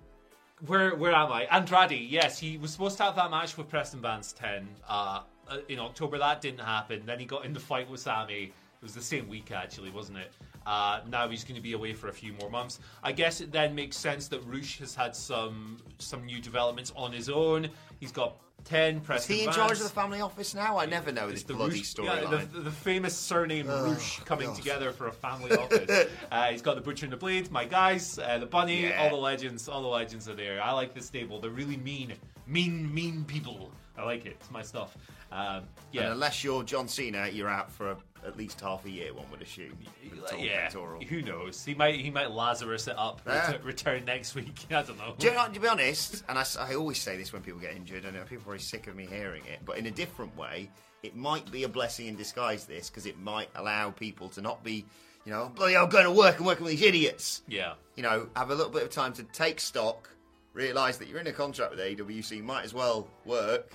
where 0.66 0.96
where 0.96 1.14
am 1.14 1.32
I? 1.32 1.44
Andrade, 1.46 1.92
yes, 2.10 2.40
he 2.40 2.58
was 2.58 2.72
supposed 2.72 2.98
to 2.98 3.04
have 3.04 3.16
that 3.16 3.32
match 3.32 3.58
with 3.58 3.70
Preston 3.70 4.02
Vance 4.02 4.34
ten 4.34 4.68
uh, 4.88 5.22
uh, 5.48 5.58
in 5.70 5.80
October. 5.80 6.18
That 6.18 6.42
didn't 6.42 6.62
happen. 6.62 7.04
Then 7.06 7.20
he 7.20 7.26
got 7.26 7.46
in 7.46 7.54
the 7.54 7.60
fight 7.60 7.90
with 7.90 8.00
Sammy. 8.00 8.44
It 8.44 8.84
was 8.84 8.94
the 8.94 9.02
same 9.02 9.28
week, 9.28 9.52
actually, 9.52 9.90
wasn't 9.90 10.20
it? 10.20 10.32
Uh, 10.66 11.02
now 11.10 11.28
he's 11.28 11.44
going 11.44 11.56
to 11.56 11.62
be 11.62 11.74
away 11.74 11.94
for 11.94 12.08
a 12.08 12.14
few 12.14 12.34
more 12.34 12.50
months. 12.50 12.80
I 13.04 13.12
guess 13.12 13.40
it 13.40 13.52
then 13.52 13.76
makes 13.76 13.98
sense 13.98 14.28
that 14.30 14.42
Rush 14.46 14.80
has 14.80 14.96
had 14.96 15.16
some 15.16 15.78
some 16.00 16.26
new 16.26 16.42
developments 16.42 16.92
on 16.96 17.12
his 17.12 17.30
own. 17.30 17.70
He's 18.00 18.12
got 18.12 18.38
ten. 18.66 19.02
Is 19.14 19.26
he 19.26 19.40
in 19.40 19.46
Vance. 19.46 19.56
charge 19.56 19.72
of 19.78 19.84
the 19.84 19.90
family 19.90 20.20
office 20.22 20.54
now? 20.54 20.78
I 20.78 20.86
never 20.86 21.12
know 21.12 21.26
It's 21.26 21.36
this 21.36 21.44
the 21.44 21.54
bloody 21.54 21.80
Rush- 21.80 21.96
yeah, 22.04 22.26
the, 22.52 22.60
the 22.62 22.72
famous 22.72 23.16
surname 23.16 23.68
Rush 23.68 24.20
coming 24.22 24.48
God. 24.48 24.58
together 24.58 24.92
for 24.92 25.08
a 25.08 25.12
family 25.12 25.52
office. 25.56 26.08
uh, 26.32 26.46
he's 26.48 26.62
got 26.62 26.76
the 26.76 26.82
Butcher 26.82 27.06
and 27.06 27.14
the 27.14 27.18
Blade, 27.18 27.50
my 27.52 27.64
guys, 27.66 28.20
uh, 28.20 28.38
the 28.40 28.46
Bunny, 28.46 28.88
Yeah. 28.88 29.04
all 29.04 29.10
the 29.12 29.22
legends, 29.22 29.70
all 29.70 29.82
the 29.82 29.88
legends 29.88 30.28
are 30.28 30.36
there. 30.36 30.62
I 30.62 30.72
like 30.72 30.94
this 30.94 31.06
stable. 31.06 31.40
They're 31.40 31.52
really 31.52 31.78
mean, 31.78 32.14
mean, 32.48 32.94
mean 32.94 33.24
people. 33.26 33.72
I 33.98 34.04
like 34.04 34.26
it. 34.26 34.36
It's 34.42 34.52
my 34.52 34.62
stuff. 34.62 34.98
Um, 35.32 35.38
And 35.58 35.64
yeah. 35.92 36.12
unless 36.12 36.44
you're 36.44 36.64
John 36.64 36.88
Cena, 36.88 37.28
you're 37.30 37.50
out 37.50 37.72
for 37.72 37.92
a, 37.92 37.98
at 38.26 38.38
least 38.38 38.60
half 38.62 38.86
a 38.86 38.90
year. 38.90 39.14
One 39.14 39.26
would 39.32 39.42
assume. 39.42 39.78
with 40.10 40.22
the 40.22 40.28
torn 40.28 40.44
yeah, 40.44 40.62
pectoral. 40.64 41.02
who 41.02 41.22
knows? 41.22 41.64
He 41.64 41.74
might 41.76 41.96
he 41.96 42.10
might 42.10 42.32
Lazarus 42.32 42.88
it 42.88 42.98
up, 42.98 43.22
Yeah. 43.26 43.48
return, 43.52 43.66
return 43.66 44.06
next 44.06 44.36
week. 44.36 44.66
I 44.70 44.82
don't 44.82 44.98
know. 44.98 45.16
Do 45.18 45.28
you 45.28 45.34
know, 45.34 45.48
to 45.48 45.60
be 45.60 45.68
honest, 45.68 46.24
and 46.28 46.38
I 46.38 46.74
always 46.76 47.00
say 47.00 47.18
this 47.18 47.32
when 47.34 47.42
people 47.42 47.60
get 47.60 47.76
injured, 47.76 48.06
and 48.06 48.16
people 48.28 48.44
are 48.44 48.46
very 48.46 48.60
sick 48.60 48.88
of 48.88 48.96
me 48.96 49.06
hearing 49.06 49.44
it, 49.46 49.60
but 49.66 49.78
in 49.78 49.86
a 49.86 49.92
different 49.92 50.36
way, 50.38 50.70
it 51.04 51.16
might 51.16 51.50
be 51.52 51.64
a 51.64 51.70
blessing 51.70 52.08
in 52.08 52.16
disguise. 52.16 52.66
This 52.66 52.90
because 52.90 53.06
it 53.06 53.20
might 53.20 53.50
allow 53.56 53.92
people 53.92 54.30
to 54.30 54.42
not 54.42 54.64
be, 54.64 54.86
you 55.26 55.32
know, 55.32 55.52
bloody 55.56 55.74
hell, 55.74 55.88
going 55.88 56.06
to 56.06 56.12
work 56.12 56.38
and 56.38 56.46
working 56.46 56.66
with 56.66 56.74
these 56.78 56.88
idiots. 56.88 57.44
Yeah. 57.48 57.74
You 57.96 58.04
know, 58.04 58.28
have 58.36 58.50
a 58.50 58.56
little 58.56 58.72
bit 58.72 58.84
of 58.84 58.90
time 58.90 59.14
to 59.14 59.24
take 59.24 59.60
stock, 59.60 60.10
realise 60.54 60.98
that 60.98 61.08
you're 61.08 61.20
in 61.20 61.28
a 61.28 61.32
contract 61.34 61.72
with 61.72 61.80
AEW, 61.80 62.24
so 62.24 62.36
you 62.36 62.44
might 62.44 62.66
as 62.66 62.74
well 62.74 63.08
work 63.26 63.72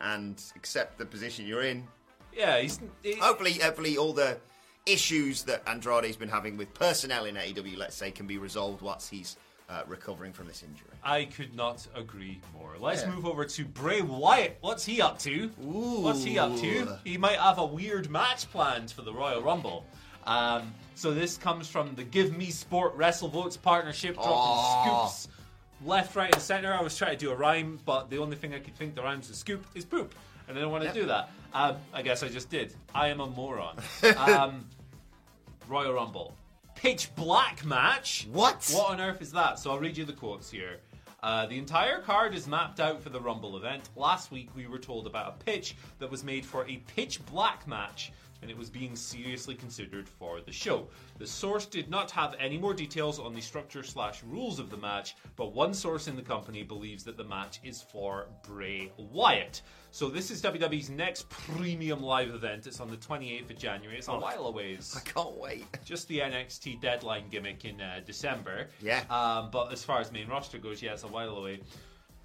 and 0.00 0.42
accept 0.56 0.96
the 0.98 1.04
position 1.04 1.46
you're 1.46 1.62
in. 1.62 1.86
Yeah, 2.36 2.60
he's. 2.60 2.80
he- 3.02 3.16
Hopefully, 3.16 3.54
hopefully, 3.54 3.96
all 3.98 4.12
the 4.12 4.38
issues 4.86 5.42
that 5.44 5.62
Andrade's 5.68 6.16
been 6.16 6.28
having 6.28 6.56
with 6.56 6.72
personnel 6.74 7.24
in 7.26 7.34
AEW, 7.36 7.76
let's 7.76 7.94
say, 7.96 8.10
can 8.10 8.26
be 8.26 8.38
resolved 8.38 8.82
once 8.82 9.08
he's 9.08 9.36
uh, 9.68 9.82
recovering 9.86 10.32
from 10.32 10.48
this 10.48 10.62
injury. 10.64 10.88
I 11.04 11.26
could 11.26 11.54
not 11.54 11.86
agree 11.94 12.40
more. 12.54 12.74
Let's 12.78 13.02
Yeah. 13.02 13.10
move 13.10 13.24
over 13.26 13.44
to 13.44 13.64
Bray 13.64 14.00
Wyatt. 14.00 14.56
What's 14.62 14.84
he 14.84 15.00
up 15.00 15.18
to? 15.20 15.48
What's 15.58 16.24
he 16.24 16.38
up 16.38 16.56
to? 16.58 16.98
He 17.04 17.16
might 17.16 17.38
have 17.38 17.58
a 17.58 17.66
weird 17.66 18.10
match 18.10 18.50
planned 18.50 18.90
for 18.90 19.02
the 19.02 19.12
Royal 19.12 19.42
Rumble. 19.42 19.86
Um, 20.26 20.74
so 20.96 21.14
this 21.14 21.36
comes 21.36 21.68
from 21.68 21.94
the 21.94 22.02
Give 22.04 22.36
Me 22.36 22.50
Sport 22.50 22.94
Wrestle 22.96 23.28
Votes 23.28 23.56
partnership, 23.56 24.14
dropping 24.14 24.32
Aw. 24.32 25.06
scoops 25.08 25.28
left, 25.84 26.16
right, 26.16 26.32
and 26.34 26.42
center. 26.42 26.72
I 26.74 26.82
was 26.82 26.96
trying 26.96 27.12
to 27.12 27.16
do 27.24 27.30
a 27.30 27.34
rhyme, 27.36 27.78
but 27.84 28.10
the 28.10 28.18
only 28.18 28.36
thing 28.36 28.52
I 28.54 28.58
could 28.58 28.74
think 28.76 28.94
that 28.96 29.02
rhymes 29.02 29.28
with 29.28 29.36
scoop 29.36 29.64
is 29.74 29.84
poop, 29.84 30.14
and 30.48 30.58
I 30.58 30.60
don't 30.62 30.70
want 30.72 30.82
to 30.82 30.86
Yep. 30.88 30.94
do 30.94 31.06
that. 31.06 31.30
Um, 31.52 31.76
I 31.92 32.02
guess 32.02 32.22
I 32.22 32.28
just 32.28 32.50
did. 32.50 32.74
I 32.94 33.08
am 33.08 33.20
a 33.20 33.26
moron. 33.26 33.76
um, 34.16 34.66
Royal 35.68 35.92
Rumble. 35.92 36.34
Pitch 36.74 37.14
black 37.14 37.64
match. 37.64 38.26
What? 38.32 38.68
What 38.72 38.90
on 38.90 39.00
earth 39.00 39.20
is 39.20 39.32
that? 39.32 39.58
So 39.58 39.70
I'll 39.70 39.78
read 39.78 39.96
you 39.96 40.04
the 40.04 40.12
quotes 40.12 40.50
here. 40.50 40.78
Uh, 41.22 41.46
the 41.46 41.58
entire 41.58 42.00
card 42.00 42.34
is 42.34 42.46
mapped 42.46 42.80
out 42.80 43.02
for 43.02 43.10
the 43.10 43.20
Rumble 43.20 43.56
event. 43.56 43.90
Last 43.94 44.30
week 44.30 44.48
we 44.56 44.66
were 44.66 44.78
told 44.78 45.06
about 45.06 45.28
a 45.28 45.44
pitch 45.44 45.76
that 45.98 46.10
was 46.10 46.24
made 46.24 46.46
for 46.46 46.66
a 46.66 46.78
pitch 46.94 47.24
black 47.26 47.66
match, 47.68 48.12
and 48.42 48.50
it 48.50 48.56
was 48.56 48.70
being 48.70 48.96
seriously 48.96 49.54
considered 49.54 50.08
for 50.08 50.40
the 50.40 50.52
show. 50.52 50.88
The 51.18 51.26
source 51.26 51.66
did 51.66 51.90
not 51.90 52.10
have 52.10 52.34
any 52.38 52.58
more 52.58 52.74
details 52.74 53.18
on 53.18 53.34
the 53.34 53.40
structure 53.40 53.82
slash 53.82 54.22
rules 54.24 54.58
of 54.58 54.70
the 54.70 54.76
match, 54.76 55.16
but 55.36 55.52
one 55.52 55.74
source 55.74 56.08
in 56.08 56.16
the 56.16 56.22
company 56.22 56.62
believes 56.62 57.04
that 57.04 57.16
the 57.16 57.24
match 57.24 57.60
is 57.62 57.82
for 57.82 58.28
Bray 58.42 58.92
Wyatt. 58.96 59.62
So 59.92 60.08
this 60.08 60.30
is 60.30 60.40
WWE's 60.40 60.88
next 60.88 61.28
premium 61.28 62.00
live 62.00 62.32
event. 62.32 62.66
It's 62.66 62.80
on 62.80 62.88
the 62.88 62.96
28th 62.96 63.50
of 63.50 63.58
January. 63.58 63.98
It's 63.98 64.08
a 64.08 64.12
while 64.12 64.46
away. 64.46 64.78
I 64.96 65.00
can't 65.00 65.36
wait. 65.36 65.66
just 65.84 66.06
the 66.06 66.20
NXT 66.20 66.80
deadline 66.80 67.24
gimmick 67.28 67.64
in 67.64 67.80
uh, 67.80 68.00
December. 68.06 68.68
Yeah. 68.80 69.02
Um, 69.10 69.50
but 69.50 69.72
as 69.72 69.82
far 69.82 70.00
as 70.00 70.12
main 70.12 70.28
roster 70.28 70.58
goes, 70.58 70.80
yeah, 70.80 70.92
it's 70.92 71.02
a 71.02 71.08
while 71.08 71.36
away. 71.36 71.60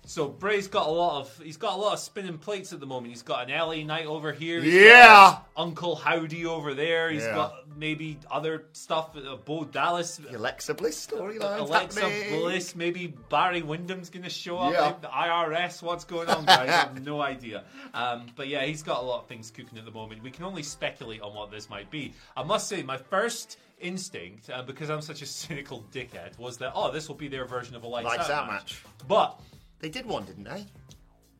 So 0.07 0.27
Bray's 0.27 0.67
got 0.67 0.88
a 0.88 0.91
lot 0.91 1.21
of 1.21 1.38
he's 1.43 1.57
got 1.57 1.74
a 1.74 1.77
lot 1.77 1.93
of 1.93 2.00
spinning 2.00 2.38
plates 2.38 2.71
at 2.74 2.79
the 2.79 2.85
moment. 2.85 3.07
He's 3.12 3.24
got 3.24 3.50
an 3.50 3.55
LA 3.55 3.83
Knight 3.83 4.05
over 4.05 4.31
here. 4.31 4.62
He's 4.62 4.74
Yeah. 4.74 5.05
got 5.07 5.47
Uncle 5.57 5.95
Howdy 5.95 6.45
over 6.45 6.74
there. 6.74 7.09
He's 7.09 7.24
Yeah. 7.24 7.33
got 7.35 7.53
maybe 7.77 8.19
other 8.29 8.65
stuff. 8.74 9.15
Uh, 9.17 9.35
Bo 9.35 9.63
Dallas. 9.65 10.17
The 10.17 10.38
Alexa 10.38 10.75
Bliss 10.75 11.07
storyline. 11.07 11.59
Alexa 11.59 12.01
happening. 12.01 12.39
Bliss, 12.39 12.75
maybe 12.75 13.07
Barry 13.07 13.62
Windham's 13.63 14.09
going 14.09 14.24
to 14.24 14.29
show 14.29 14.57
up. 14.59 14.74
Yeah. 14.74 14.93
The 15.01 15.07
IRS, 15.09 15.81
what's 15.81 16.05
going 16.05 16.29
on, 16.29 16.45
guys? 16.45 16.69
I 16.69 16.71
have 16.71 17.03
no 17.03 17.21
idea. 17.21 17.63
Um, 17.93 18.27
but 18.35 18.47
yeah, 18.47 18.63
he's 18.63 18.83
got 18.83 19.00
a 19.01 19.05
lot 19.05 19.21
of 19.24 19.27
things 19.27 19.51
cooking 19.51 19.77
at 19.77 19.85
the 19.85 19.91
moment. 19.91 20.21
We 20.24 20.31
can 20.31 20.45
only 20.45 20.63
speculate 20.63 21.21
on 21.21 21.33
what 21.33 21.51
this 21.51 21.69
might 21.69 21.89
be. 21.91 22.13
I 22.38 22.43
must 22.43 22.67
say, 22.69 22.83
my 22.83 22.97
first 22.97 23.57
instinct, 23.79 24.50
uh, 24.50 24.62
because 24.62 24.89
I'm 24.89 25.01
such 25.01 25.21
a 25.21 25.25
cynical 25.41 25.83
dickhead, 25.91 26.38
was 26.38 26.57
that 26.59 26.71
oh, 26.75 26.91
this 26.91 27.07
will 27.07 27.15
be 27.15 27.27
their 27.27 27.45
version 27.45 27.75
of 27.75 27.83
a 27.83 27.88
lights, 27.88 28.05
Lights 28.05 28.29
out, 28.29 28.43
Out 28.43 28.47
match. 28.47 28.81
match. 28.83 28.83
But 29.07 29.39
They 29.79 29.89
did 29.89 30.05
one, 30.05 30.25
didn't 30.25 30.46
they? 30.46 30.65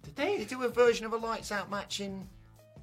did 0.04 0.16
They 0.16 0.38
they? 0.38 0.46
do 0.46 0.64
a 0.64 0.70
version 0.70 1.06
of 1.06 1.14
a 1.14 1.18
lights 1.18 1.52
out 1.52 1.70
match 1.70 2.00
in. 2.00 2.28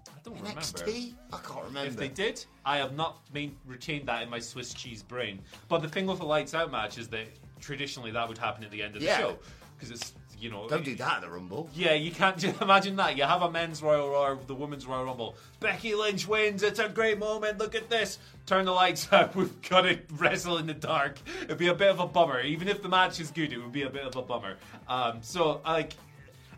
I 0.08 0.12
don't 0.24 0.36
remember. 0.36 0.60
NXT? 0.60 1.14
I 1.32 1.38
can't 1.38 1.64
remember. 1.64 1.88
If 1.88 1.96
they 1.96 2.08
did, 2.08 2.44
I 2.64 2.76
have 2.78 2.94
not 2.96 3.18
main, 3.32 3.56
retained 3.66 4.06
that 4.08 4.22
in 4.22 4.30
my 4.30 4.38
Swiss 4.38 4.72
cheese 4.74 5.02
brain. 5.02 5.40
But 5.68 5.82
the 5.82 5.88
thing 5.88 6.06
with 6.06 6.20
a 6.20 6.24
lights 6.26 6.54
out 6.54 6.70
match 6.72 6.98
is 6.98 7.08
that 7.08 7.26
traditionally 7.60 8.10
that 8.12 8.28
would 8.28 8.38
happen 8.38 8.64
at 8.64 8.70
the 8.70 8.82
end 8.82 8.96
of 8.96 9.02
Yeah. 9.02 9.16
the 9.16 9.22
show 9.22 9.38
because 9.76 9.90
it's 9.90 10.12
you 10.42 10.50
know 10.50 10.68
Don't 10.68 10.84
do 10.84 10.96
that 10.96 11.16
at 11.16 11.20
the 11.22 11.30
Rumble. 11.30 11.70
Yeah, 11.72 11.92
you 11.94 12.10
can't 12.10 12.36
just 12.36 12.60
imagine 12.62 12.96
that. 12.96 13.16
You 13.16 13.22
have 13.22 13.42
a 13.42 13.50
men's 13.50 13.80
Royal 13.80 14.08
or 14.08 14.38
the 14.46 14.54
women's 14.54 14.86
Royal 14.86 15.04
Rumble. 15.04 15.36
Becky 15.60 15.94
Lynch 15.94 16.26
wins. 16.26 16.62
It's 16.62 16.80
a 16.80 16.88
great 16.88 17.18
moment. 17.18 17.58
Look 17.58 17.76
at 17.76 17.88
this. 17.88 18.18
Turn 18.44 18.64
the 18.64 18.72
lights 18.72 19.08
out. 19.12 19.36
We've 19.36 19.62
got 19.62 19.82
to 19.82 19.98
wrestle 20.14 20.58
in 20.58 20.66
the 20.66 20.74
dark. 20.74 21.18
It'd 21.44 21.58
be 21.58 21.68
a 21.68 21.74
bit 21.74 21.90
of 21.90 22.00
a 22.00 22.06
bummer. 22.06 22.40
Even 22.40 22.66
if 22.66 22.82
the 22.82 22.88
match 22.88 23.20
is 23.20 23.30
good, 23.30 23.52
it 23.52 23.58
would 23.58 23.72
be 23.72 23.82
a 23.82 23.90
bit 23.90 24.04
of 24.04 24.16
a 24.16 24.22
bummer. 24.22 24.56
Um, 24.88 25.18
so, 25.22 25.60
like, 25.64 25.92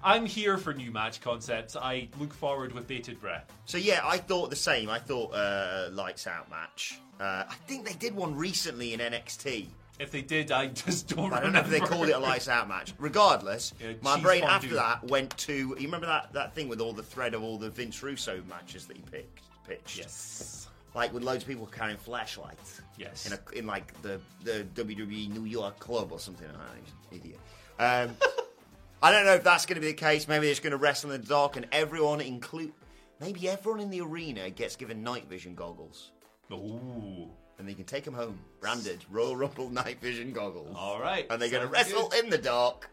I'm 0.03 0.25
here 0.25 0.57
for 0.57 0.73
new 0.73 0.91
match 0.91 1.21
concepts. 1.21 1.77
I 1.77 2.09
look 2.19 2.33
forward 2.33 2.73
with 2.73 2.87
bated 2.87 3.21
breath. 3.21 3.51
So 3.67 3.77
yeah, 3.79 4.01
I 4.03 4.17
thought 4.19 4.51
the 4.51 4.57
same. 4.57 4.89
I 4.89 4.99
thought 4.99 5.35
uh, 5.35 5.89
lights 5.93 6.27
out 6.27 6.51
match. 6.51 6.99
Uh, 7.21 7.45
I 7.49 7.55
think 7.67 7.87
they 7.87 7.95
did 7.95 8.15
one 8.15 8.35
recently 8.35 8.93
in 8.93 9.01
NXT. 9.01 9.67
If 10.01 10.11
they 10.11 10.23
did, 10.23 10.51
I 10.51 10.67
just 10.87 11.09
don't. 11.09 11.33
I 11.33 11.41
don't 11.41 11.53
know 11.53 11.61
if 11.61 11.69
they 11.71 11.81
called 11.81 12.09
it 12.09 12.13
a 12.13 12.19
lights 12.19 12.49
out 12.49 12.69
match. 12.69 12.95
Regardless, 12.99 13.73
Yeah, 13.81 13.93
my 14.03 14.21
brain 14.21 14.41
fondue. 14.43 14.55
after 14.55 14.75
that 14.75 15.05
went 15.05 15.37
to. 15.39 15.55
You 15.55 15.75
remember 15.87 16.07
that, 16.07 16.33
that 16.33 16.55
thing 16.55 16.69
with 16.69 16.81
all 16.81 16.93
the 16.93 17.03
thread 17.03 17.35
of 17.35 17.43
all 17.43 17.59
the 17.59 17.71
Vince 17.71 18.03
Russo 18.03 18.43
matches 18.49 18.87
that 18.87 18.97
he 18.97 19.03
picked, 19.11 19.41
pitched? 19.67 19.99
Yes. 19.99 20.69
Like 20.95 21.13
with 21.13 21.23
loads 21.25 21.43
of 21.43 21.49
people 21.49 21.67
carrying 21.67 21.97
flashlights. 21.99 22.81
Yes. 22.97 23.27
In, 23.27 23.33
a, 23.33 23.59
in 23.59 23.67
like 23.67 24.01
the, 24.03 24.21
the 24.45 24.65
WWE 24.75 25.29
New 25.31 25.45
York 25.45 25.79
club 25.79 26.13
or 26.13 26.19
something. 26.21 26.47
like 26.49 26.57
that. 26.57 26.77
He's 27.11 27.21
an 27.23 27.37
idiot. 27.81 28.11
Um, 28.11 28.17
I 29.03 29.11
don't 29.13 29.27
know 29.27 29.35
if 29.35 29.43
that's 29.45 29.67
going 29.67 29.75
to 29.75 29.81
be 29.81 29.89
the 29.89 29.93
case. 29.95 30.27
Maybe 30.29 30.47
they're 30.47 30.53
just 30.53 30.63
going 30.63 30.71
to 30.71 30.77
wrestle 30.77 31.11
in 31.11 31.21
the 31.21 31.27
dark 31.27 31.57
and 31.57 31.67
everyone 31.73 32.21
include. 32.21 32.73
Maybe 33.21 33.49
everyone 33.49 33.81
in 33.81 33.91
the 33.91 34.01
arena 34.01 34.51
gets 34.51 34.77
given 34.77 35.03
night 35.03 35.29
vision 35.29 35.55
goggles. 35.55 36.11
Ooh. 36.53 37.29
And 37.59 37.69
they 37.69 37.75
can 37.75 37.85
take 37.85 38.05
them 38.05 38.15
home, 38.15 38.39
branded 38.61 39.05
Royal 39.11 39.37
Rumble 39.37 39.71
night 39.71 40.01
vision 40.01 40.33
goggles. 40.33 40.75
All 40.77 41.01
right. 41.01 41.27
And 41.31 41.41
they're 41.41 41.51
going 41.51 41.63
to 41.63 41.69
wrestle 41.69 42.09
good. 42.09 42.25
in 42.25 42.31
the 42.31 42.39
dark. 42.39 42.91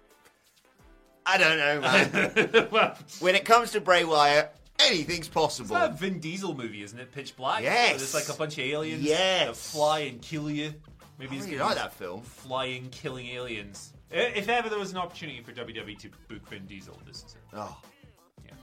I 1.25 1.37
don't 1.37 1.57
know, 1.57 1.81
man. 2.53 2.67
well, 2.71 2.97
when 3.19 3.35
it 3.35 3.45
comes 3.45 3.71
to 3.71 3.81
Bray 3.81 4.03
Wyatt, 4.03 4.55
anything's 4.79 5.27
possible. 5.27 5.75
It's 5.75 5.85
that 5.87 5.99
Vin 5.99 6.19
Diesel 6.19 6.55
movie, 6.55 6.83
isn't 6.83 6.99
it? 6.99 7.11
Pitch 7.11 7.35
Black. 7.35 7.63
Yes. 7.63 7.97
There's 7.97 8.13
like 8.13 8.29
a 8.29 8.37
bunch 8.37 8.53
of 8.57 8.63
aliens 8.65 9.03
Yes. 9.03 9.47
that 9.47 9.55
fly 9.55 9.99
and 10.01 10.21
kill 10.21 10.49
you. 10.49 10.73
Maybe 11.19 11.35
he's 11.35 11.45
really 11.45 11.57
gonna 11.57 11.69
like 11.69 11.77
that 11.77 11.93
film. 11.93 12.21
Flying, 12.21 12.89
killing 12.89 13.27
aliens. 13.27 13.93
If 14.09 14.49
ever 14.49 14.67
there 14.69 14.79
was 14.79 14.91
an 14.91 14.97
opportunity 14.97 15.41
for 15.41 15.51
WWE 15.53 15.97
to 15.99 16.09
book 16.27 16.47
Vin 16.49 16.65
Diesel, 16.65 16.99
this 17.05 17.17
is 17.17 17.35
it. 17.35 17.41
Oh. 17.55 17.77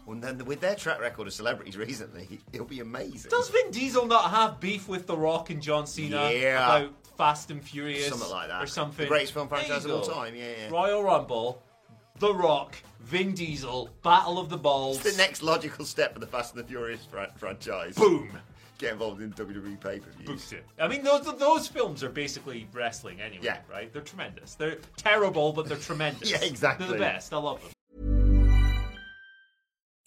Well, 0.09 0.19
then 0.19 0.43
with 0.47 0.61
their 0.61 0.75
track 0.75 1.01
record 1.01 1.27
of 1.27 1.33
celebrities 1.35 1.77
recently, 1.89 2.41
it'll 2.53 2.67
be 2.67 2.81
amazing. 2.81 3.31
Does 3.31 3.51
Vin 3.51 3.71
Diesel 3.71 4.07
not 4.07 4.31
have 4.31 4.59
beef 4.59 4.89
with 4.89 5.07
The 5.07 5.17
Rock 5.17 5.51
and 5.51 5.61
John 5.63 5.87
Cena 5.87 6.31
Yeah. 6.33 6.77
about 6.77 6.95
Fast 7.19 7.51
and 7.51 7.63
Furious? 7.63 8.09
Something 8.09 8.31
like 8.31 8.49
that. 8.49 8.63
Or 8.63 8.67
something. 8.67 9.05
The 9.05 9.09
greatest 9.09 9.35
film 9.35 9.49
franchise 9.49 9.85
of 9.85 9.91
all 9.91 10.01
time, 10.03 10.35
yeah, 10.35 10.51
yeah. 10.65 10.71
Royal 10.71 11.03
Rumble, 11.05 11.63
The 12.21 12.33
Rock, 12.35 12.75
Vin 13.01 13.35
Diesel, 13.35 13.91
Battle 14.03 14.39
of 14.39 14.49
the 14.49 14.57
Balls. 14.57 15.05
It's 15.05 15.15
the 15.17 15.23
next 15.23 15.43
logical 15.43 15.85
step 15.85 16.15
for 16.15 16.21
the 16.21 16.27
Fast 16.27 16.55
and 16.55 16.65
the 16.65 16.67
Furious 16.67 17.05
fran- 17.05 17.31
franchise. 17.37 17.95
Boom. 17.95 18.31
Get 18.79 18.93
involved 18.93 19.21
in 19.21 19.33
WWE 19.33 19.79
pay 19.81 19.99
per 19.99 20.11
views. 20.13 20.55
I 20.81 20.87
mean, 20.89 21.03
those 21.03 21.25
those 21.37 21.67
films 21.67 22.05
are 22.05 22.09
basically 22.11 22.69
wrestling 22.73 23.21
anyway, 23.21 23.45
Yeah. 23.45 23.59
right? 23.69 23.93
They're 23.93 24.03
tremendous. 24.03 24.55
They're 24.55 24.79
terrible, 24.97 25.53
but 25.53 25.67
they're 25.69 25.77
tremendous. 25.77 26.31
Yeah, 26.31 26.41
exactly. 26.43 26.87
They're 26.87 26.95
the 26.97 27.01
best. 27.01 27.35
I 27.35 27.39
love 27.39 27.61
them. 27.61 27.71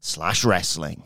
slash 0.00 0.44
wrestling. 0.44 1.02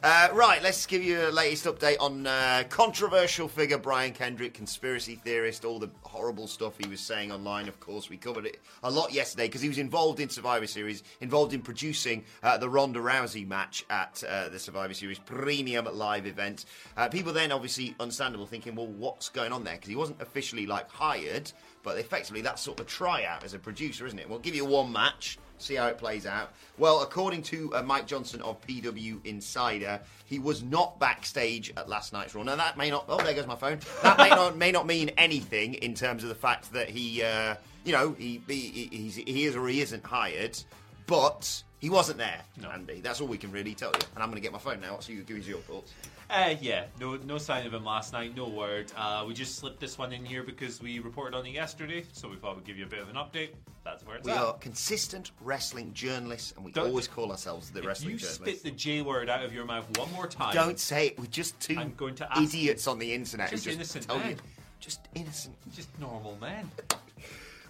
Uh, 0.00 0.28
right, 0.32 0.62
let's 0.62 0.86
give 0.86 1.02
you 1.02 1.28
a 1.28 1.30
latest 1.30 1.64
update 1.64 1.96
on 1.98 2.24
uh, 2.24 2.62
controversial 2.68 3.48
figure 3.48 3.78
Brian 3.78 4.12
Kendrick, 4.12 4.54
conspiracy 4.54 5.16
theorist, 5.16 5.64
all 5.64 5.80
the 5.80 5.90
horrible 6.02 6.46
stuff 6.46 6.74
he 6.78 6.88
was 6.88 7.00
saying 7.00 7.32
online. 7.32 7.66
Of 7.66 7.80
course, 7.80 8.08
we 8.08 8.16
covered 8.16 8.46
it 8.46 8.60
a 8.84 8.90
lot 8.92 9.12
yesterday 9.12 9.48
because 9.48 9.60
he 9.60 9.66
was 9.66 9.78
involved 9.78 10.20
in 10.20 10.28
Survivor 10.28 10.68
Series, 10.68 11.02
involved 11.20 11.52
in 11.52 11.62
producing 11.62 12.24
uh, 12.44 12.56
the 12.56 12.68
Ronda 12.68 13.00
Rousey 13.00 13.44
match 13.44 13.84
at 13.90 14.22
uh, 14.28 14.48
the 14.50 14.58
Survivor 14.60 14.94
Series 14.94 15.18
premium 15.18 15.88
live 15.92 16.26
event. 16.26 16.66
Uh, 16.96 17.08
people 17.08 17.32
then, 17.32 17.50
obviously, 17.50 17.96
understandable, 17.98 18.46
thinking, 18.46 18.76
well, 18.76 18.86
what's 18.86 19.28
going 19.28 19.50
on 19.50 19.64
there? 19.64 19.74
Because 19.74 19.88
he 19.88 19.96
wasn't 19.96 20.22
officially 20.22 20.64
like 20.64 20.88
hired, 20.88 21.50
but 21.82 21.98
effectively 21.98 22.40
that's 22.40 22.62
sort 22.62 22.78
of 22.78 22.86
a 22.86 22.88
tryout 22.88 23.42
as 23.42 23.52
a 23.52 23.58
producer, 23.58 24.06
isn't 24.06 24.20
it? 24.20 24.30
We'll 24.30 24.38
give 24.38 24.54
you 24.54 24.64
one 24.64 24.92
match 24.92 25.38
see 25.58 25.74
how 25.74 25.86
it 25.86 25.98
plays 25.98 26.26
out. 26.26 26.50
Well, 26.78 27.02
according 27.02 27.42
to 27.42 27.74
uh, 27.74 27.82
Mike 27.82 28.06
Johnson 28.06 28.40
of 28.42 28.60
PW 28.66 29.24
Insider, 29.26 30.00
he 30.24 30.38
was 30.38 30.62
not 30.62 30.98
backstage 30.98 31.72
at 31.76 31.88
last 31.88 32.12
night's 32.12 32.34
Raw. 32.34 32.42
Now 32.42 32.56
that 32.56 32.76
may 32.76 32.90
not. 32.90 33.04
Oh, 33.08 33.18
there 33.18 33.34
goes 33.34 33.46
my 33.46 33.56
phone. 33.56 33.80
That 34.02 34.18
may 34.18 34.30
not 34.30 34.56
may 34.56 34.72
not 34.72 34.86
mean 34.86 35.10
anything 35.16 35.74
in 35.74 35.94
terms 35.94 36.22
of 36.22 36.28
the 36.28 36.34
fact 36.34 36.72
that 36.72 36.88
he, 36.88 37.22
uh, 37.22 37.56
you 37.84 37.92
know, 37.92 38.14
he 38.18 38.40
he, 38.46 38.88
he's, 38.90 39.16
he 39.16 39.44
is 39.44 39.56
or 39.56 39.66
he 39.68 39.80
isn't 39.80 40.04
hired, 40.04 40.58
but 41.06 41.62
he 41.78 41.90
wasn't 41.90 42.18
there, 42.18 42.40
Andy. 42.72 43.00
That's 43.00 43.20
all 43.20 43.28
we 43.28 43.38
can 43.38 43.52
really 43.52 43.74
tell 43.74 43.90
you. 43.92 44.00
And 44.14 44.22
I'm 44.22 44.28
going 44.30 44.36
to 44.36 44.40
get 44.42 44.52
my 44.52 44.58
phone 44.58 44.80
now, 44.80 44.98
so 45.00 45.12
you 45.12 45.22
give 45.22 45.38
us 45.38 45.46
your 45.46 45.58
thoughts. 45.60 45.92
Uh, 46.30 46.54
yeah, 46.60 46.84
no, 47.00 47.16
no 47.24 47.38
sign 47.38 47.66
of 47.66 47.72
him 47.72 47.84
last 47.84 48.12
night. 48.12 48.36
No 48.36 48.48
word. 48.48 48.92
Uh, 48.96 49.24
we 49.26 49.32
just 49.32 49.56
slipped 49.56 49.80
this 49.80 49.96
one 49.96 50.12
in 50.12 50.24
here 50.24 50.42
because 50.42 50.82
we 50.82 50.98
reported 50.98 51.36
on 51.36 51.46
it 51.46 51.50
yesterday, 51.52 52.04
so 52.12 52.28
we 52.28 52.36
thought 52.36 52.56
we'd 52.56 52.66
give 52.66 52.76
you 52.76 52.84
a 52.84 52.88
bit 52.88 52.98
of 52.98 53.08
an 53.08 53.14
update. 53.16 53.50
That's 53.84 54.04
where 54.06 54.16
it's 54.16 54.26
We 54.26 54.32
at. 54.32 54.38
are 54.38 54.52
consistent 54.54 55.30
wrestling 55.40 55.94
journalists, 55.94 56.52
and 56.56 56.64
we 56.64 56.72
Don't- 56.72 56.88
always 56.88 57.08
call 57.08 57.30
ourselves 57.30 57.70
the 57.70 57.78
if 57.78 57.86
wrestling 57.86 58.10
you 58.10 58.16
journalists. 58.18 58.42
spit 58.44 58.62
the 58.62 58.70
J 58.72 59.00
word 59.00 59.30
out 59.30 59.42
of 59.42 59.54
your 59.54 59.64
mouth 59.64 59.86
one 59.98 60.12
more 60.12 60.26
time, 60.26 60.52
Don't 60.52 60.78
say 60.78 61.06
it. 61.06 61.18
We're 61.18 61.26
just 61.26 61.58
two 61.60 61.76
going 61.96 62.16
to 62.16 62.28
idiots 62.38 62.86
on 62.86 62.98
the 62.98 63.14
internet 63.14 63.50
Just 63.50 63.64
just 63.64 63.76
innocent 63.76 64.06
tell 64.06 64.16
you. 64.18 64.22
men. 64.24 64.36
Just 64.80 65.00
innocent. 65.14 65.56
just 65.74 65.88
normal 65.98 66.36
men. 66.40 66.70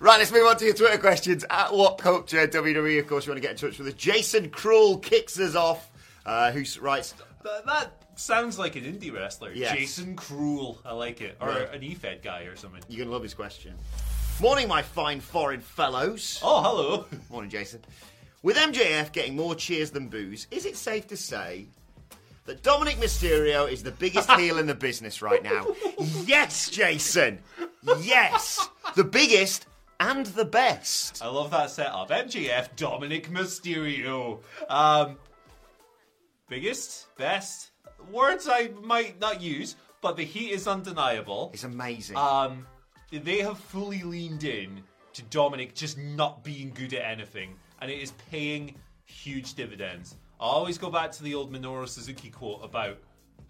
Right, 0.01 0.19
let's 0.19 0.31
move 0.31 0.47
on 0.47 0.57
to 0.59 0.65
your 0.65 0.75
Twitter 0.75 0.99
questions. 0.99 1.45
At 1.51 1.75
What 1.75 1.99
Culture 1.99 2.47
WWE, 2.47 3.01
of 3.01 3.09
course, 3.09 3.27
you 3.27 3.33
want 3.33 3.43
to 3.43 3.49
get 3.49 3.51
in 3.51 3.57
touch 3.57 3.79
with 3.79 3.89
us. 3.89 3.95
Jason 3.95 4.49
Cruel 4.51 4.99
kicks 4.99 5.39
us 5.41 5.57
off, 5.57 5.91
uh, 6.25 6.53
who 6.53 6.63
writes, 6.81 7.15
That, 7.43 7.67
that 7.67 7.93
sounds 8.15 8.61
like 8.61 8.77
an 8.77 8.85
indie 8.85 9.13
wrestler. 9.13 9.51
Yes. 9.53 9.75
Jason 9.77 10.15
Cruel. 10.15 10.79
I 10.85 10.93
like 10.93 11.21
it. 11.21 11.37
Or 11.41 11.49
Right. 11.49 11.75
an 11.75 11.83
E-Fed 11.83 12.23
guy 12.23 12.43
or 12.43 12.55
something. 12.55 12.81
You're 12.89 12.99
going 12.99 13.09
to 13.09 13.13
love 13.13 13.25
his 13.25 13.35
question. 13.35 13.75
Morning, 14.41 14.69
my 14.69 14.83
fine 14.83 15.19
foreign 15.19 15.61
fellows. 15.61 16.39
Oh, 16.45 16.63
hello. 16.63 17.07
Morning, 17.31 17.51
Jason. 17.51 17.81
With 18.45 18.57
MJF 18.57 19.11
getting 19.11 19.35
more 19.35 19.57
cheers 19.57 19.91
than 19.91 20.07
boos, 20.09 20.47
is 20.53 20.65
it 20.65 20.77
safe 20.77 21.09
to 21.09 21.17
say 21.17 21.67
that 22.45 22.63
Dominik 22.63 22.99
Mysterio 22.99 23.69
is 23.71 23.83
the 23.83 23.91
biggest 23.91 24.31
heel 24.39 24.59
in 24.59 24.67
the 24.69 24.77
business 24.77 25.23
right 25.23 25.43
now? 25.43 25.67
yes, 26.25 26.71
Jason. 26.71 27.41
Yes. 28.01 28.69
The 28.95 29.03
biggest 29.05 29.67
and 30.01 30.27
the 30.27 30.45
best. 30.45 31.23
I 31.23 31.29
love 31.29 31.51
that 31.51 31.71
setup. 31.71 32.11
MJF, 32.11 32.77
Dominik 32.77 33.29
Mysterio. 33.29 34.41
Um, 34.69 35.19
biggest, 36.49 37.15
best 37.17 37.73
words 38.11 38.49
I 38.51 38.71
might 38.83 39.21
not 39.21 39.41
use, 39.41 39.77
but 40.01 40.17
the 40.17 40.25
heat 40.25 40.53
is 40.53 40.67
undeniable. 40.67 41.51
It's 41.53 41.65
amazing. 41.65 42.17
Um, 42.17 42.67
they 43.11 43.39
have 43.39 43.59
fully 43.59 44.03
leaned 44.03 44.45
in 44.45 44.83
to 45.15 45.23
Dominik 45.25 45.75
just 45.75 45.99
not 45.99 46.45
being 46.45 46.71
good 46.71 46.95
at 46.95 47.05
anything, 47.05 47.55
and 47.81 47.91
it 47.91 47.99
is 47.99 48.13
paying 48.31 48.75
huge 49.05 49.55
dividends. 49.55 50.17
I 50.41 50.45
always 50.45 50.79
go 50.79 50.91
back 50.91 51.11
to 51.13 51.23
the 51.23 51.35
old 51.35 51.53
Minoru 51.53 51.89
Suzuki 51.89 52.31
quote 52.31 52.65
about 52.65 52.99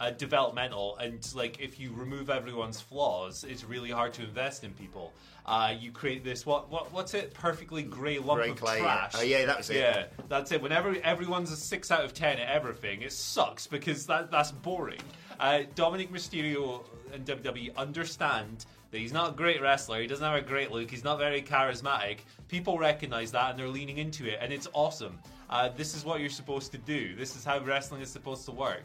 uh, 0.01 0.11
developmental, 0.11 0.97
and 0.99 1.27
like 1.35 1.61
if 1.61 1.81
you 1.81 1.93
remove 1.93 2.31
everyone's 2.31 2.81
flaws, 2.81 3.45
it's 3.49 3.65
really 3.65 3.91
hard 3.91 4.13
to 4.15 4.23
invest 4.23 4.65
in 4.65 4.73
people. 4.73 5.13
Uh, 5.45 5.75
you 5.79 5.91
create 5.91 6.23
this 6.23 6.45
what 6.45 6.71
what 6.71 6.93
what's 6.93 7.15
it? 7.15 7.33
Perfectly 7.35 7.83
grey 7.83 8.19
lump 8.19 8.41
Grey 8.41 8.51
of 8.51 8.61
clay, 8.61 8.77
yeah. 8.77 8.83
trash. 8.83 9.13
Oh, 9.17 9.23
yeah, 9.23 9.47
that 9.47 9.57
was 9.57 9.71
it. 9.71 9.77
Yeah, 9.77 10.05
that's 10.29 10.53
it. 10.53 10.61
Whenever 10.61 10.95
everyone's 11.03 11.51
a 11.51 11.57
six 11.57 11.91
out 11.91 12.05
of 12.05 12.15
ten 12.15 12.39
at 12.39 12.49
everything, 12.49 13.03
it 13.03 13.13
sucks 13.13 13.67
because 13.67 14.07
that 14.07 14.31
that's 14.31 14.53
boring. 14.53 15.01
Uh, 15.41 15.63
Dominik 15.75 16.11
Mysterio 16.11 16.85
and 17.13 17.25
WWE 17.25 17.75
understand 17.77 18.67
that 18.91 18.99
he's 18.99 19.13
not 19.13 19.33
a 19.33 19.37
great 19.37 19.61
wrestler. 19.61 20.01
He 20.01 20.07
doesn't 20.07 20.25
have 20.25 20.35
a 20.35 20.47
great 20.47 20.71
look. 20.71 20.91
He's 20.91 21.05
not 21.05 21.19
very 21.19 21.43
charismatic. 21.43 22.19
People 22.49 22.79
recognize 22.79 23.33
that 23.33 23.51
and 23.51 23.59
they're 23.59 23.69
leaning 23.69 23.99
into 23.99 24.27
it, 24.27 24.39
and 24.41 24.53
it's 24.53 24.69
awesome. 24.73 25.19
Uh, 25.51 25.71
this 25.77 25.95
is 25.97 26.05
what 26.05 26.21
you're 26.21 26.29
supposed 26.29 26.73
to 26.73 26.79
do. 26.79 27.15
This 27.17 27.37
is 27.37 27.45
how 27.45 27.59
wrestling 27.61 28.03
is 28.03 28.11
supposed 28.11 28.45
to 28.47 28.53
work. 28.53 28.85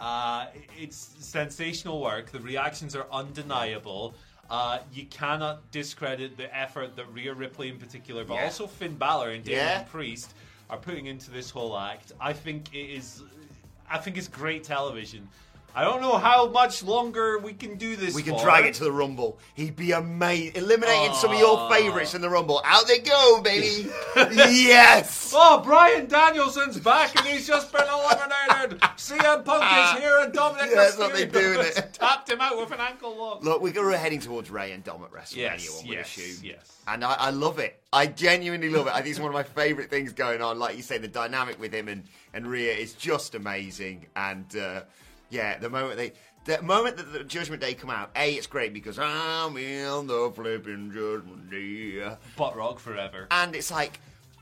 Uh, 0.00 0.46
it's 0.78 0.96
sensational 1.18 2.00
work. 2.00 2.30
The 2.30 2.40
reactions 2.40 2.94
are 2.96 3.06
undeniable. 3.12 4.14
Uh, 4.50 4.78
you 4.92 5.06
cannot 5.06 5.70
discredit 5.70 6.36
the 6.36 6.54
effort 6.54 6.96
that 6.96 7.10
Rhea 7.12 7.32
Ripley 7.32 7.68
in 7.70 7.78
particular, 7.78 8.24
but 8.24 8.34
Yeah. 8.34 8.44
also 8.44 8.66
Finn 8.66 8.94
Balor 8.96 9.30
and 9.30 9.44
Damian 9.44 9.64
Yeah. 9.66 9.82
Priest 9.84 10.34
are 10.68 10.76
putting 10.78 11.06
into 11.06 11.30
this 11.30 11.50
whole 11.50 11.78
act. 11.78 12.12
I 12.20 12.32
think 12.32 12.74
it 12.74 12.90
is. 12.90 13.22
I 13.88 13.98
think 13.98 14.16
it's 14.16 14.28
great 14.28 14.64
television. 14.64 15.28
I 15.76 15.82
don't 15.82 16.00
know 16.00 16.18
how 16.18 16.48
much 16.48 16.84
longer 16.84 17.38
we 17.38 17.52
can 17.52 17.76
do 17.76 17.96
this. 17.96 18.14
we 18.14 18.22
can 18.22 18.34
for. 18.34 18.44
drag 18.44 18.64
it 18.64 18.74
to 18.74 18.84
the 18.84 18.92
Rumble. 18.92 19.40
He'd 19.54 19.74
be 19.74 19.90
amazing. 19.90 20.54
Eliminating 20.54 21.14
some 21.14 21.32
of 21.32 21.38
your 21.38 21.68
favourites 21.68 22.14
in 22.14 22.20
the 22.20 22.30
Rumble. 22.30 22.62
Out 22.64 22.86
they 22.86 23.00
go, 23.00 23.40
baby. 23.42 23.90
yes. 24.16 25.32
Oh, 25.34 25.60
Bryan 25.64 26.06
Danielson's 26.06 26.78
back 26.78 27.16
and 27.18 27.26
he's 27.26 27.46
just 27.46 27.72
been 27.72 27.82
eliminated. 27.82 28.80
CM 28.96 29.44
Punk 29.44 29.64
is 29.64 30.02
here 30.02 30.20
and 30.20 30.32
Dominik 30.32 30.70
Yeah, 30.70 30.76
that's 30.76 30.96
what 30.96 31.12
they 31.12 31.26
Mysterio 31.26 31.54
do, 31.54 31.60
it? 31.60 31.92
tapped 31.92 32.30
him 32.30 32.40
out 32.40 32.56
with 32.56 32.70
an 32.70 32.80
ankle 32.80 33.16
lock. 33.16 33.42
Look, 33.42 33.60
we're 33.60 33.96
heading 33.96 34.20
towards 34.20 34.50
Rey 34.50 34.70
and 34.70 34.84
Dom 34.84 35.02
at 35.02 35.10
WrestleMania. 35.10 35.36
Yes, 35.36 35.76
one 35.76 35.88
would 35.88 35.96
yes, 35.96 36.16
assume. 36.16 36.44
yes. 36.50 36.80
And 36.86 37.04
I, 37.04 37.14
I 37.14 37.30
love 37.30 37.58
it. 37.58 37.80
I 37.92 38.06
genuinely 38.06 38.70
love 38.70 38.86
it. 38.86 38.92
I 38.94 39.00
think 39.00 39.10
it's 39.10 39.20
one 39.20 39.28
of 39.28 39.34
my 39.34 39.42
favourite 39.42 39.90
things 39.90 40.12
going 40.12 40.40
on. 40.40 40.58
Like 40.58 40.76
you 40.76 40.82
say, 40.82 40.98
the 40.98 41.08
dynamic 41.08 41.58
with 41.58 41.72
him 41.72 41.88
and, 41.88 42.04
and 42.32 42.46
Rhea 42.46 42.74
is 42.74 42.92
just 42.92 43.34
amazing. 43.34 44.06
And 44.14 44.54
uh, 44.56 44.82
yeah, 45.30 45.58
the 45.58 45.70
moment 45.70 45.96
they. 45.96 46.12
The 46.44 46.60
moment 46.60 46.98
that 46.98 47.10
the 47.10 47.24
Judgment 47.24 47.62
Day 47.62 47.72
come 47.72 47.88
out, 47.88 48.10
A, 48.16 48.34
it's 48.34 48.46
great 48.46 48.74
because 48.74 48.98
I'm 48.98 49.56
in 49.56 50.06
the 50.06 50.30
flipping 50.34 50.92
Judgment 50.92 51.50
Day. 51.50 52.06
Butt 52.36 52.54
rock 52.54 52.78
forever. 52.78 53.28
And 53.30 53.56
it's 53.56 53.70
like, 53.70 53.98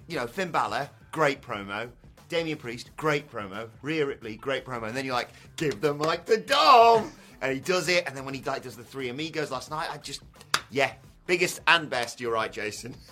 you 0.08 0.16
know, 0.16 0.26
Finn 0.26 0.50
Balor, 0.50 0.90
great 1.12 1.40
promo. 1.40 1.88
Damian 2.28 2.58
Priest, 2.58 2.90
great 2.96 3.30
promo. 3.30 3.68
Rhea 3.82 4.04
Ripley, 4.04 4.34
great 4.36 4.64
promo. 4.64 4.88
And 4.88 4.96
then 4.96 5.04
you're 5.04 5.14
like, 5.14 5.28
give 5.56 5.80
the 5.80 5.94
mic 5.94 6.24
to 6.24 6.38
Dom! 6.38 7.12
And 7.40 7.52
he 7.52 7.60
does 7.60 7.88
it. 7.88 8.04
And 8.08 8.16
then 8.16 8.24
when 8.24 8.34
he 8.34 8.42
like, 8.42 8.62
does 8.62 8.76
the 8.76 8.82
Three 8.82 9.08
Amigos 9.08 9.52
last 9.52 9.70
night, 9.70 9.88
I 9.88 9.98
just, 9.98 10.22
yeah, 10.70 10.94
biggest 11.26 11.60
and 11.68 11.88
best. 11.88 12.20
You're 12.20 12.32
right, 12.32 12.50
Jason. 12.50 12.96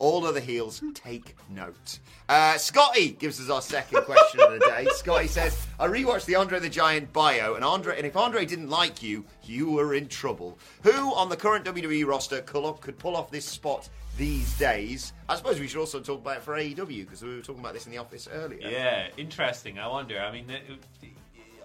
All 0.00 0.26
other 0.26 0.40
heels, 0.40 0.82
take 0.94 1.36
note. 1.50 1.98
Uh, 2.28 2.56
Scotty 2.56 3.10
gives 3.10 3.38
us 3.38 3.50
our 3.50 3.60
second 3.60 4.02
question 4.04 4.40
of 4.40 4.50
the 4.52 4.58
day. 4.60 4.86
Scotty 4.94 5.28
says, 5.28 5.66
I 5.78 5.86
rewatched 5.86 6.24
the 6.24 6.36
Andre 6.36 6.58
the 6.58 6.70
Giant 6.70 7.12
bio, 7.12 7.54
and 7.54 7.62
Andre, 7.62 7.96
and 7.98 8.06
if 8.06 8.16
Andre 8.16 8.46
didn't 8.46 8.70
like 8.70 9.02
you, 9.02 9.26
you 9.44 9.70
were 9.70 9.94
in 9.94 10.08
trouble. 10.08 10.58
Who 10.84 11.14
on 11.14 11.28
the 11.28 11.36
current 11.36 11.66
WWE 11.66 12.06
roster 12.06 12.40
could, 12.40 12.98
pull 12.98 13.14
off 13.14 13.30
this 13.30 13.44
spot 13.44 13.90
these 14.16 14.56
days? 14.58 15.12
I 15.28 15.36
suppose 15.36 15.60
we 15.60 15.68
should 15.68 15.80
also 15.80 16.00
talk 16.00 16.20
about 16.22 16.38
it 16.38 16.42
for 16.44 16.54
AEW, 16.54 17.04
because 17.04 17.22
we 17.22 17.36
were 17.36 17.42
talking 17.42 17.60
about 17.60 17.74
this 17.74 17.84
in 17.84 17.92
the 17.92 17.98
office 17.98 18.26
earlier. 18.32 18.68
Yeah, 18.70 19.08
interesting. 19.18 19.78
I 19.78 19.86
wonder. 19.86 20.18
I 20.18 20.32
mean, 20.32 20.48
it- 20.48 20.62
it- 21.02 21.10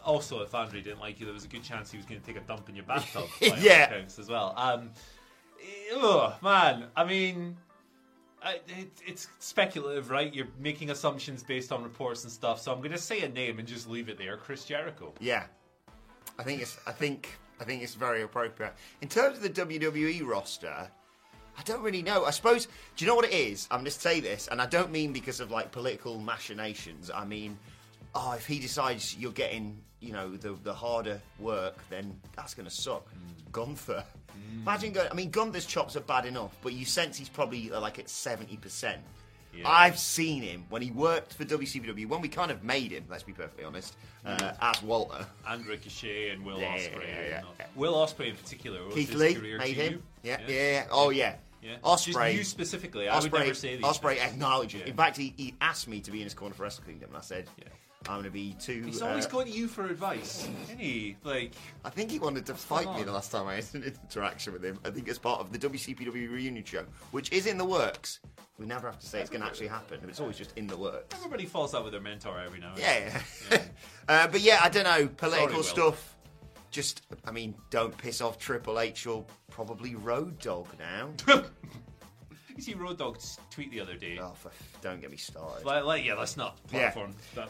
also, 0.04 0.42
if 0.42 0.54
Andre 0.54 0.82
didn't 0.82 1.00
like 1.00 1.20
you, 1.20 1.26
there 1.26 1.34
was 1.34 1.46
a 1.46 1.48
good 1.48 1.64
chance 1.64 1.90
he 1.90 1.98
was 1.98 2.06
going 2.06 2.20
to 2.22 2.28
take 2.28 2.36
a 2.36 2.42
dump 2.42 2.68
in 2.70 2.76
your 2.76 2.86
bathtub. 2.86 3.24
Yeah. 3.42 4.02
as 4.06 4.28
well. 4.30 4.54
Um, 4.56 4.92
ugh, 5.98 6.34
man. 6.44 6.86
I 6.96 7.04
mean, 7.06 7.58
It, 8.46 8.92
it's 9.06 9.28
speculative, 9.40 10.12
right? 10.12 10.34
You're 10.34 10.48
making 10.60 10.92
assumptions 10.92 11.42
based 11.42 11.72
on 11.72 11.84
reports 11.84 12.24
and 12.24 12.32
stuff. 12.32 12.62
So 12.62 12.72
I'm 12.72 12.80
going 12.80 12.92
to 12.92 12.98
say 12.98 13.22
a 13.22 13.30
name 13.30 13.58
and 13.60 13.68
just 13.68 13.90
leave 13.90 14.08
it 14.08 14.18
there. 14.18 14.38
Chris 14.38 14.66
Jericho. 14.66 15.14
Yeah, 15.20 15.46
I 16.38 16.44
think 16.44 16.62
it's. 16.62 16.78
I 16.86 16.92
think. 16.92 17.38
I 17.60 17.64
think 17.64 17.82
it's 17.82 17.96
very 17.96 18.24
appropriate 18.24 18.74
in 19.02 19.08
terms 19.08 19.38
of 19.38 19.44
the 19.44 19.50
WWE 19.50 20.26
roster. 20.28 20.92
I 21.58 21.64
don't 21.64 21.82
really 21.82 22.02
know. 22.02 22.26
I 22.26 22.32
suppose. 22.32 22.66
Do 22.66 23.06
you 23.06 23.08
know 23.08 23.16
what 23.16 23.26
it 23.26 23.34
is? 23.34 23.68
I'm 23.72 23.80
going 23.80 23.86
to 23.86 23.92
say 23.92 24.20
this, 24.20 24.48
and 24.52 24.62
I 24.62 24.66
don't 24.66 24.92
mean 24.92 25.14
because 25.14 25.40
of 25.40 25.52
like 25.52 25.72
political 25.72 26.20
machinations. 26.20 27.10
I 27.14 27.26
mean, 27.26 27.58
oh, 28.16 28.34
if 28.34 28.46
he 28.48 28.60
decides 28.60 29.16
you're 29.18 29.32
getting, 29.32 29.78
you 30.00 30.12
know, 30.14 30.36
the 30.36 30.54
the 30.64 30.74
harder 30.74 31.22
work, 31.40 31.78
then 31.90 32.20
that's 32.36 32.54
going 32.54 32.68
to 32.68 32.74
suck. 32.74 33.08
Gunther. 33.52 34.04
Imagine 34.62 34.92
going. 34.94 35.10
I 35.12 35.14
mean, 35.14 35.30
Gunther's 35.30 35.66
chops 35.66 35.96
are 35.96 36.02
bad 36.02 36.26
enough, 36.26 36.58
but 36.62 36.74
you 36.74 36.86
sense 36.86 37.18
he's 37.18 37.30
probably 37.30 37.72
uh, 37.72 37.80
like 37.80 38.00
at 38.00 38.10
seventy 38.10 38.58
percent. 38.58 39.02
Yeah. 39.54 39.70
I've 39.70 39.98
seen 39.98 40.44
him 40.44 40.66
when 40.68 40.82
he 40.82 40.92
worked 40.92 41.34
for 41.34 41.46
WCPW, 41.46 42.10
when 42.10 42.20
we 42.20 42.28
kind 42.28 42.52
of 42.52 42.62
made 42.64 42.92
him, 42.92 43.06
let's 43.10 43.24
be 43.24 43.32
perfectly 43.32 43.64
honest, 43.64 43.96
uh, 44.26 44.52
as 44.60 44.84
Walter. 44.84 45.26
And 45.48 45.66
Ricochet 45.66 46.32
and 46.32 46.44
Will 46.44 46.60
Yeah, 46.60 46.76
Ospreay. 46.76 47.08
yeah, 47.08 47.22
yeah, 47.30 47.42
yeah. 47.60 47.66
Will 47.74 47.94
Ospreay 47.94 48.32
in 48.32 48.36
particular. 48.36 48.84
Was 48.84 48.94
Keith 48.94 49.14
Lee 49.14 49.38
made 49.58 49.78
him. 49.78 49.94
you? 49.94 50.04
Yeah, 50.24 50.42
yeah, 50.46 50.72
yeah. 50.72 50.88
Oh, 50.92 51.10
yeah. 51.10 51.36
Yeah. 51.62 51.78
Ospreay. 51.86 52.32
Just 52.32 52.38
you 52.38 52.44
specifically. 52.44 53.08
I 53.08 53.18
would 53.18 53.32
Ospreay, 53.32 53.40
never 53.40 53.54
say 53.54 53.76
these. 53.78 53.86
Ospreay 53.86 54.18
things. 54.18 54.34
acknowledged 54.34 54.76
it. 54.76 54.88
In 54.88 54.96
fact, 54.98 55.16
he, 55.16 55.34
he 55.38 55.56
asked 55.62 55.88
me 55.88 56.02
to 56.02 56.12
be 56.12 56.18
in 56.18 56.26
his 56.26 56.34
corner 56.34 56.54
for 56.54 56.64
Wrestle 56.64 56.84
Kingdom, 56.84 57.10
and 57.12 57.18
I 57.18 57.22
said, 57.22 57.50
Yeah. 57.58 57.70
I'm 58.08 58.16
going 58.16 58.24
to 58.26 58.30
be 58.30 58.56
too. 58.60 58.84
He's 58.86 59.02
uh, 59.02 59.08
always 59.08 59.26
going 59.26 59.48
to 59.48 59.52
you 59.52 59.68
for 59.68 59.86
advice. 59.88 60.48
Isn't 60.66 60.80
he? 60.80 61.18
Like, 61.24 61.54
I 61.84 61.90
think 61.90 62.12
he 62.12 62.20
wanted 62.20 62.46
to 62.46 62.54
fight 62.54 62.94
me 62.96 63.04
the 63.04 63.12
last 63.12 63.32
time 63.32 63.48
I 63.48 63.56
had 63.56 63.66
an 63.74 63.84
interaction 63.84 64.54
with 64.54 64.64
him. 64.64 64.80
I 64.86 64.92
think 64.92 65.08
it's 65.08 65.18
part 65.18 65.40
of 65.42 65.52
the 65.52 65.58
WCPW 65.58 66.32
reunion 66.32 66.64
show, 66.64 66.86
which 67.12 67.32
is 67.32 67.48
in 67.48 67.58
the 67.58 67.66
works. 67.66 68.20
We 68.60 68.66
never 68.66 68.88
have 68.88 69.00
to 69.00 69.06
say 69.06 69.20
it's 69.22 69.30
going 69.30 69.42
to 69.42 69.48
actually 69.48 69.68
happen, 69.68 70.00
it's 70.08 70.20
always 70.20 70.38
just 70.38 70.58
in 70.58 70.68
the 70.68 70.78
works. 70.78 71.16
everybody 71.18 71.46
falls 71.46 71.76
out 71.76 71.84
with 71.84 71.92
their 71.92 72.02
mentor 72.02 72.40
every 72.40 72.60
now 72.60 72.70
and 72.72 72.80
Yeah, 72.80 73.22
Yeah. 73.52 73.62
uh, 74.08 74.28
but 74.28 74.40
yeah, 74.42 74.60
I 74.64 74.70
don't 74.70 74.86
know 74.86 75.08
political 75.08 75.58
Will. 75.58 75.64
stuff. 75.64 76.16
Just, 76.72 77.02
I 77.26 77.32
mean, 77.32 77.56
don't 77.70 77.98
piss 77.98 78.22
off 78.22 78.38
Triple 78.38 78.80
H 78.80 79.08
or 79.08 79.26
probably 79.50 79.96
Road 79.96 80.40
Dogg 80.40 80.68
now. 80.80 81.10
You 82.56 82.62
see 82.62 82.74
Road 82.74 82.98
Dogg's 82.98 83.38
tweet 83.52 83.70
the 83.72 83.82
other 83.82 83.96
day. 83.96 84.18
Oh, 84.22 84.32
for, 84.34 84.50
don't 84.82 85.02
get 85.02 85.12
me 85.12 85.18
started. 85.18 85.66
Like, 85.66 85.84
like, 85.84 86.06
yeah, 86.06 86.14
let's 86.14 86.38
not 86.38 86.58
Yeah. 86.72 86.80
platform 86.92 87.14
that 87.36 87.50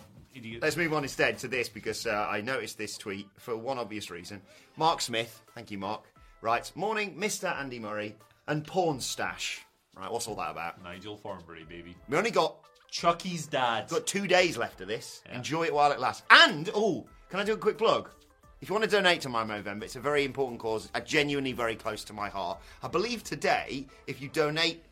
Let's 0.62 0.76
move 0.76 0.94
on 0.94 1.04
instead 1.04 1.38
to 1.40 1.48
this 1.48 1.70
because 1.70 2.06
uh, 2.06 2.28
I 2.30 2.42
noticed 2.42 2.78
this 2.78 2.98
tweet 2.98 3.28
for 3.38 3.56
one 3.56 3.80
obvious 3.80 4.10
reason. 4.10 4.42
Mark 4.76 5.00
Smith, 5.00 5.42
thank 5.54 5.72
you, 5.72 5.78
Mark, 5.78 6.04
writes 6.42 6.76
Morning, 6.76 7.16
Mr. 7.16 7.56
Andy 7.58 7.80
Murray 7.80 8.16
and 8.48 8.66
Porn 8.66 9.00
Stash. 9.00 9.62
Right, 9.98 10.12
what's 10.12 10.28
all 10.28 10.36
that 10.36 10.52
about? 10.52 10.84
Nigel 10.84 11.16
Thornberry, 11.16 11.64
baby. 11.64 11.96
We 12.10 12.18
only 12.18 12.32
got 12.32 12.58
Chucky's 12.92 13.48
dad. 13.48 13.88
got 13.88 14.06
two 14.06 14.28
days 14.28 14.58
left 14.58 14.82
of 14.82 14.90
this. 14.90 15.22
Yeah. 15.26 15.38
Enjoy 15.38 15.64
it 15.64 15.74
while 15.74 15.92
it 15.94 16.02
lasts. 16.02 16.24
And, 16.30 16.70
oh, 16.76 17.06
can 17.30 17.40
I 17.40 17.46
do 17.46 17.54
a 17.54 17.58
quick 17.58 17.78
plug? 17.78 18.10
If 18.62 18.70
you 18.70 18.74
want 18.74 18.84
to 18.84 18.90
donate 18.90 19.22
to 19.22 19.30
My 19.30 19.46
Movember, 19.46 19.84
it's 19.84 19.96
a 19.96 20.02
very 20.02 20.26
important 20.26 20.60
cause, 20.60 20.90
genuinely 21.06 21.54
very 21.54 21.76
close 21.76 22.04
to 22.06 22.14
my 22.14 22.28
heart. 22.28 22.60
I 22.84 22.90
believe 22.90 23.24
today, 23.24 23.86
if 24.08 24.22
you 24.22 24.28
donate 24.30 24.84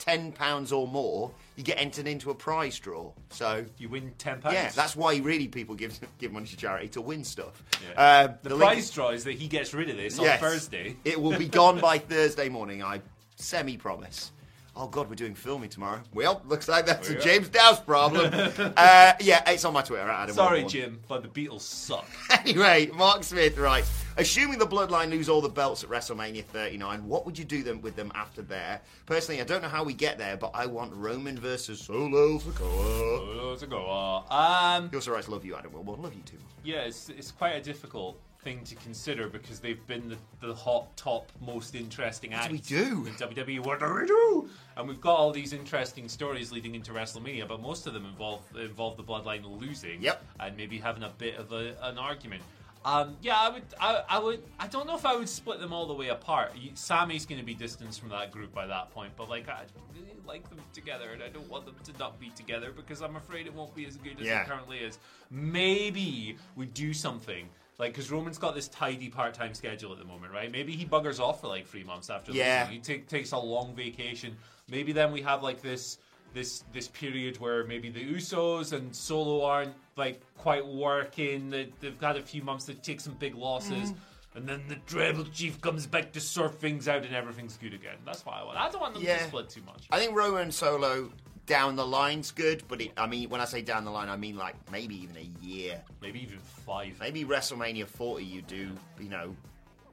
£10 0.00 0.72
or 0.76 0.88
more, 0.88 1.30
you 1.56 1.62
get 1.62 1.78
entered 1.78 2.06
into 2.06 2.30
a 2.30 2.34
prize 2.34 2.78
draw. 2.78 3.12
So, 3.30 3.64
You 3.78 3.88
win 3.88 4.12
ten 4.18 4.40
pounds. 4.40 4.54
yeah, 4.54 4.70
that's 4.70 4.96
why 4.96 5.16
really 5.18 5.46
people 5.48 5.74
give 5.74 5.98
give 6.18 6.32
money 6.32 6.46
to 6.46 6.56
charity 6.56 6.88
to 6.88 7.00
win 7.00 7.22
stuff. 7.24 7.62
Yeah. 7.94 8.00
Uh, 8.00 8.34
the, 8.42 8.50
link- 8.50 8.62
prize 8.62 8.90
draw 8.90 9.10
is 9.10 9.24
that 9.24 9.32
he 9.34 9.46
gets 9.46 9.74
rid 9.74 9.90
of 9.90 9.96
this 9.96 10.18
Yes. 10.18 10.42
on 10.42 10.48
Thursday. 10.50 10.96
It 11.04 11.20
will 11.20 11.36
be 11.38 11.48
gone 11.48 11.78
by 11.80 11.98
Thursday 12.12 12.48
morning. 12.48 12.82
I 12.82 13.00
semi 13.36 13.76
promise. 13.76 14.32
Oh 14.76 14.86
God, 14.86 15.08
we're 15.08 15.16
doing 15.16 15.34
filming 15.34 15.68
tomorrow. 15.68 16.00
Well, 16.14 16.42
looks 16.46 16.68
like 16.68 16.86
that's 16.86 17.10
a. 17.10 17.18
James 17.20 17.48
Dowse 17.48 17.80
problem. 17.80 18.30
uh, 18.76 19.12
yeah, 19.20 19.42
it's 19.50 19.64
on 19.64 19.72
my 19.74 19.82
Twitter. 19.82 20.08
Adam 20.08 20.34
Sorry, 20.34 20.62
Wilborn. 20.62 20.68
Jim, 20.70 21.00
but 21.08 21.22
the 21.22 21.28
Beatles 21.28 21.62
suck. 21.62 22.06
Anyway, 22.30 22.88
Mark 22.94 23.22
Smith 23.24 23.58
writes, 23.58 23.90
assuming 24.16 24.58
the 24.58 24.66
Bloodline 24.66 25.10
lose 25.10 25.28
all 25.28 25.40
the 25.40 25.48
belts 25.48 25.82
at 25.84 25.90
WrestleMania 25.90 26.44
39, 26.44 27.04
what 27.06 27.26
would 27.26 27.38
you 27.38 27.44
do 27.44 27.62
them 27.62 27.82
with 27.82 27.96
them 27.96 28.10
after 28.14 28.40
there? 28.42 28.80
Personally, 29.06 29.40
I 29.40 29.44
don't 29.44 29.60
know 29.60 29.68
how 29.68 29.84
we 29.84 29.92
get 29.92 30.16
there, 30.16 30.36
but 30.36 30.52
I 30.54 30.64
want 30.66 30.92
Roman 30.94 31.36
versus 31.38 31.80
Solo 31.80 32.38
Sikoa. 32.38 33.68
Go. 33.68 34.24
Uh, 34.30 34.34
Um, 34.34 34.88
He 34.90 34.96
also 34.96 35.12
writes, 35.12 35.28
love 35.28 35.44
you, 35.44 35.54
Adam 35.56 35.72
Wilborn. 35.72 36.00
Love 36.02 36.14
you 36.14 36.22
too. 36.22 36.38
yeah, 36.64 36.82
it's, 36.82 37.08
it's 37.10 37.30
quite 37.32 37.50
a 37.56 37.60
difficult 37.60 38.18
thing 38.42 38.64
to 38.64 38.74
consider 38.76 39.28
because 39.28 39.60
they've 39.60 39.86
been 39.86 40.08
the, 40.08 40.46
the 40.46 40.54
hot, 40.54 40.96
top, 40.96 41.30
most 41.40 41.74
interesting 41.74 42.30
do 42.30 42.52
we 42.52 42.58
do? 42.58 43.06
in 43.06 43.12
WWE. 43.14 43.60
What 43.64 43.80
do 43.80 43.94
we 43.94 44.06
do? 44.06 44.48
And 44.76 44.88
we've 44.88 45.00
got 45.00 45.16
all 45.16 45.30
these 45.30 45.52
interesting 45.52 46.08
stories 46.08 46.50
leading 46.50 46.74
into 46.74 46.92
WrestleMania, 46.92 47.46
but 47.46 47.60
most 47.60 47.86
of 47.86 47.92
them 47.94 48.06
involve 48.06 48.40
involve 48.56 48.96
the 48.96 49.02
Bloodline 49.04 49.44
losing. 49.60 50.00
Yep. 50.02 50.24
And 50.40 50.56
maybe 50.56 50.78
having 50.78 51.02
a 51.02 51.10
bit 51.18 51.36
of 51.36 51.52
a, 51.52 51.74
an 51.82 51.98
argument. 51.98 52.42
Um, 52.82 53.16
yeah, 53.20 53.36
I 53.38 53.50
would. 53.50 53.62
I, 53.78 54.02
I 54.08 54.18
would. 54.18 54.42
I 54.58 54.66
don't 54.66 54.86
know 54.86 54.96
if 54.96 55.04
I 55.04 55.14
would 55.14 55.28
split 55.28 55.60
them 55.60 55.70
all 55.70 55.86
the 55.86 55.92
way 55.92 56.08
apart. 56.08 56.52
You- 56.56 56.70
Sami's 56.72 57.26
going 57.26 57.38
to 57.38 57.44
be 57.44 57.52
distanced 57.52 58.00
from 58.00 58.08
that 58.08 58.30
group 58.32 58.54
by 58.54 58.66
that 58.66 58.90
point, 58.90 59.12
but 59.18 59.28
like 59.28 59.50
I 59.50 59.64
really 59.94 60.14
like 60.26 60.48
them 60.48 60.60
together, 60.72 61.10
and 61.12 61.22
I 61.22 61.28
don't 61.28 61.46
want 61.50 61.66
them 61.66 61.74
to 61.84 61.92
not 61.98 62.18
be 62.18 62.30
together 62.30 62.72
because 62.74 63.02
I'm 63.02 63.16
afraid 63.16 63.46
it 63.46 63.52
won't 63.52 63.74
be 63.74 63.84
as 63.84 63.96
good 63.98 64.18
as 64.18 64.26
Yeah. 64.26 64.40
it 64.42 64.46
currently 64.48 64.78
is. 64.78 64.98
Maybe 65.30 66.36
we 66.56 66.66
do 66.66 66.94
something. 66.94 67.48
Like, 67.80 67.92
because 67.94 68.10
Roman's 68.10 68.36
got 68.36 68.54
this 68.54 68.68
tidy 68.68 69.08
part-time 69.08 69.54
schedule 69.54 69.90
at 69.92 69.98
the 69.98 70.04
moment, 70.04 70.32
right? 70.34 70.52
Maybe 70.52 70.72
he 70.76 70.84
buggers 70.84 71.18
off 71.18 71.40
for 71.40 71.46
like 71.48 71.66
three 71.66 71.82
months 71.82 72.10
after 72.10 72.30
Yeah. 72.30 72.60
losing. 72.64 72.74
He 72.74 72.80
take, 72.80 73.08
takes 73.08 73.32
a 73.32 73.38
long 73.38 73.74
vacation. 73.74 74.36
Maybe 74.68 74.92
then 74.92 75.10
we 75.12 75.22
have 75.22 75.42
like 75.42 75.62
this 75.62 75.98
this 76.32 76.62
this 76.72 76.86
period 76.86 77.40
where 77.40 77.64
maybe 77.64 77.88
the 77.90 78.04
Usos 78.04 78.72
and 78.72 78.94
Solo 78.94 79.44
aren't 79.44 79.74
like 79.96 80.20
quite 80.36 80.64
working. 80.64 81.50
They, 81.50 81.72
they've 81.80 82.00
had 82.00 82.16
a 82.16 82.22
few 82.22 82.42
months 82.42 82.66
to 82.66 82.74
take 82.74 83.00
some 83.00 83.14
big 83.14 83.34
losses. 83.34 83.90
Mm. 83.92 83.96
And 84.36 84.48
then 84.48 84.62
the 84.68 84.76
Tribal 84.86 85.24
Chief 85.24 85.60
comes 85.60 85.86
back 85.88 86.12
to 86.12 86.20
sort 86.20 86.54
things 86.54 86.86
out 86.86 87.04
and 87.04 87.12
everything's 87.16 87.56
good 87.56 87.74
again. 87.74 87.96
That's 88.06 88.24
what 88.24 88.36
I 88.36 88.44
want. 88.44 88.58
I 88.58 88.68
don't 88.70 88.80
want 88.80 88.94
them 88.94 89.02
Yeah. 89.02 89.16
to 89.18 89.24
split 89.24 89.48
too 89.48 89.62
much. 89.62 89.86
I 89.90 89.98
think 89.98 90.14
Roman 90.14 90.52
Solo 90.52 91.10
down 91.46 91.76
the 91.76 91.86
line's 91.86 92.30
good, 92.30 92.62
but 92.68 92.80
it, 92.80 92.92
I 92.96 93.06
mean, 93.06 93.28
when 93.28 93.40
I 93.40 93.44
say 93.44 93.62
down 93.62 93.84
the 93.84 93.90
line, 93.90 94.08
I 94.08 94.16
mean 94.16 94.36
like 94.36 94.54
maybe 94.70 94.94
even 95.02 95.16
a 95.16 95.44
year. 95.44 95.80
Maybe 96.00 96.22
even 96.22 96.38
five. 96.38 96.96
Maybe 97.00 97.24
WrestleMania 97.24 97.86
40, 97.86 98.24
you 98.24 98.42
do, 98.42 98.70
you 99.00 99.08
know, 99.08 99.34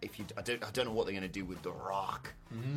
if 0.02 0.20
you, 0.20 0.26
I 0.38 0.42
don't, 0.42 0.64
I 0.64 0.70
don't 0.72 0.86
know 0.86 0.92
what 0.94 1.06
they're 1.08 1.14
going 1.16 1.24
to 1.24 1.28
do 1.28 1.44
with 1.46 1.62
The 1.64 1.72
Rock, 1.72 2.32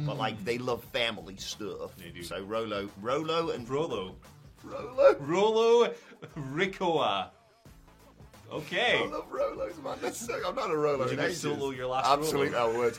but 0.06 0.16
like 0.16 0.42
they 0.44 0.56
love 0.58 0.82
family 0.84 1.36
stuff. 1.36 1.94
They 1.96 2.08
do. 2.10 2.22
So 2.22 2.42
Rolo, 2.42 2.88
Rolo, 3.02 3.50
and 3.50 3.68
Rolo. 3.68 4.16
Rolo. 4.64 5.16
Rolo 5.20 5.94
Ricoa. 6.36 7.28
Okay. 8.52 9.00
I 9.04 9.06
love 9.06 9.30
Rolos, 9.30 9.82
man. 9.82 9.96
That's 10.02 10.26
so, 10.26 10.34
I'm 10.44 10.56
not 10.56 10.70
a 10.70 10.76
Rolo. 10.76 10.98
Would 11.04 11.12
you 11.12 11.20
ages. 11.20 11.40
Solo 11.40 11.70
your 11.70 11.86
last 11.86 12.08
Absolutely, 12.08 12.54
Rolo? 12.54 12.74
I 12.74 12.78
would. 12.78 12.98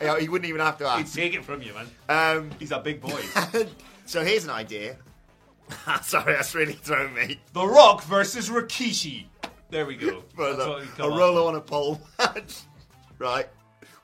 yeah, 0.00 0.18
he 0.20 0.28
wouldn't 0.28 0.48
even 0.48 0.60
have 0.60 0.76
to 0.78 0.84
He'd 0.96 1.02
ask. 1.04 1.14
take 1.14 1.34
it 1.34 1.44
from 1.44 1.62
you, 1.62 1.72
man. 1.72 1.86
Um, 2.08 2.50
He's 2.58 2.70
a 2.72 2.80
big 2.80 3.00
boy. 3.00 3.20
so 4.04 4.22
here's 4.24 4.44
an 4.44 4.50
idea. 4.50 4.96
Sorry, 6.02 6.32
that's 6.34 6.54
really 6.54 6.72
thrown 6.72 7.14
me. 7.14 7.40
the 7.52 7.66
Rock 7.66 8.02
versus 8.04 8.48
Rikishi. 8.48 9.26
There 9.70 9.86
we 9.86 9.96
go. 9.96 10.24
That's 10.36 10.58
a, 10.58 10.70
a 10.70 10.86
come 10.96 11.12
on 11.12 11.54
a 11.54 11.60
pole 11.60 12.00
match. 12.18 12.62
right. 13.18 13.48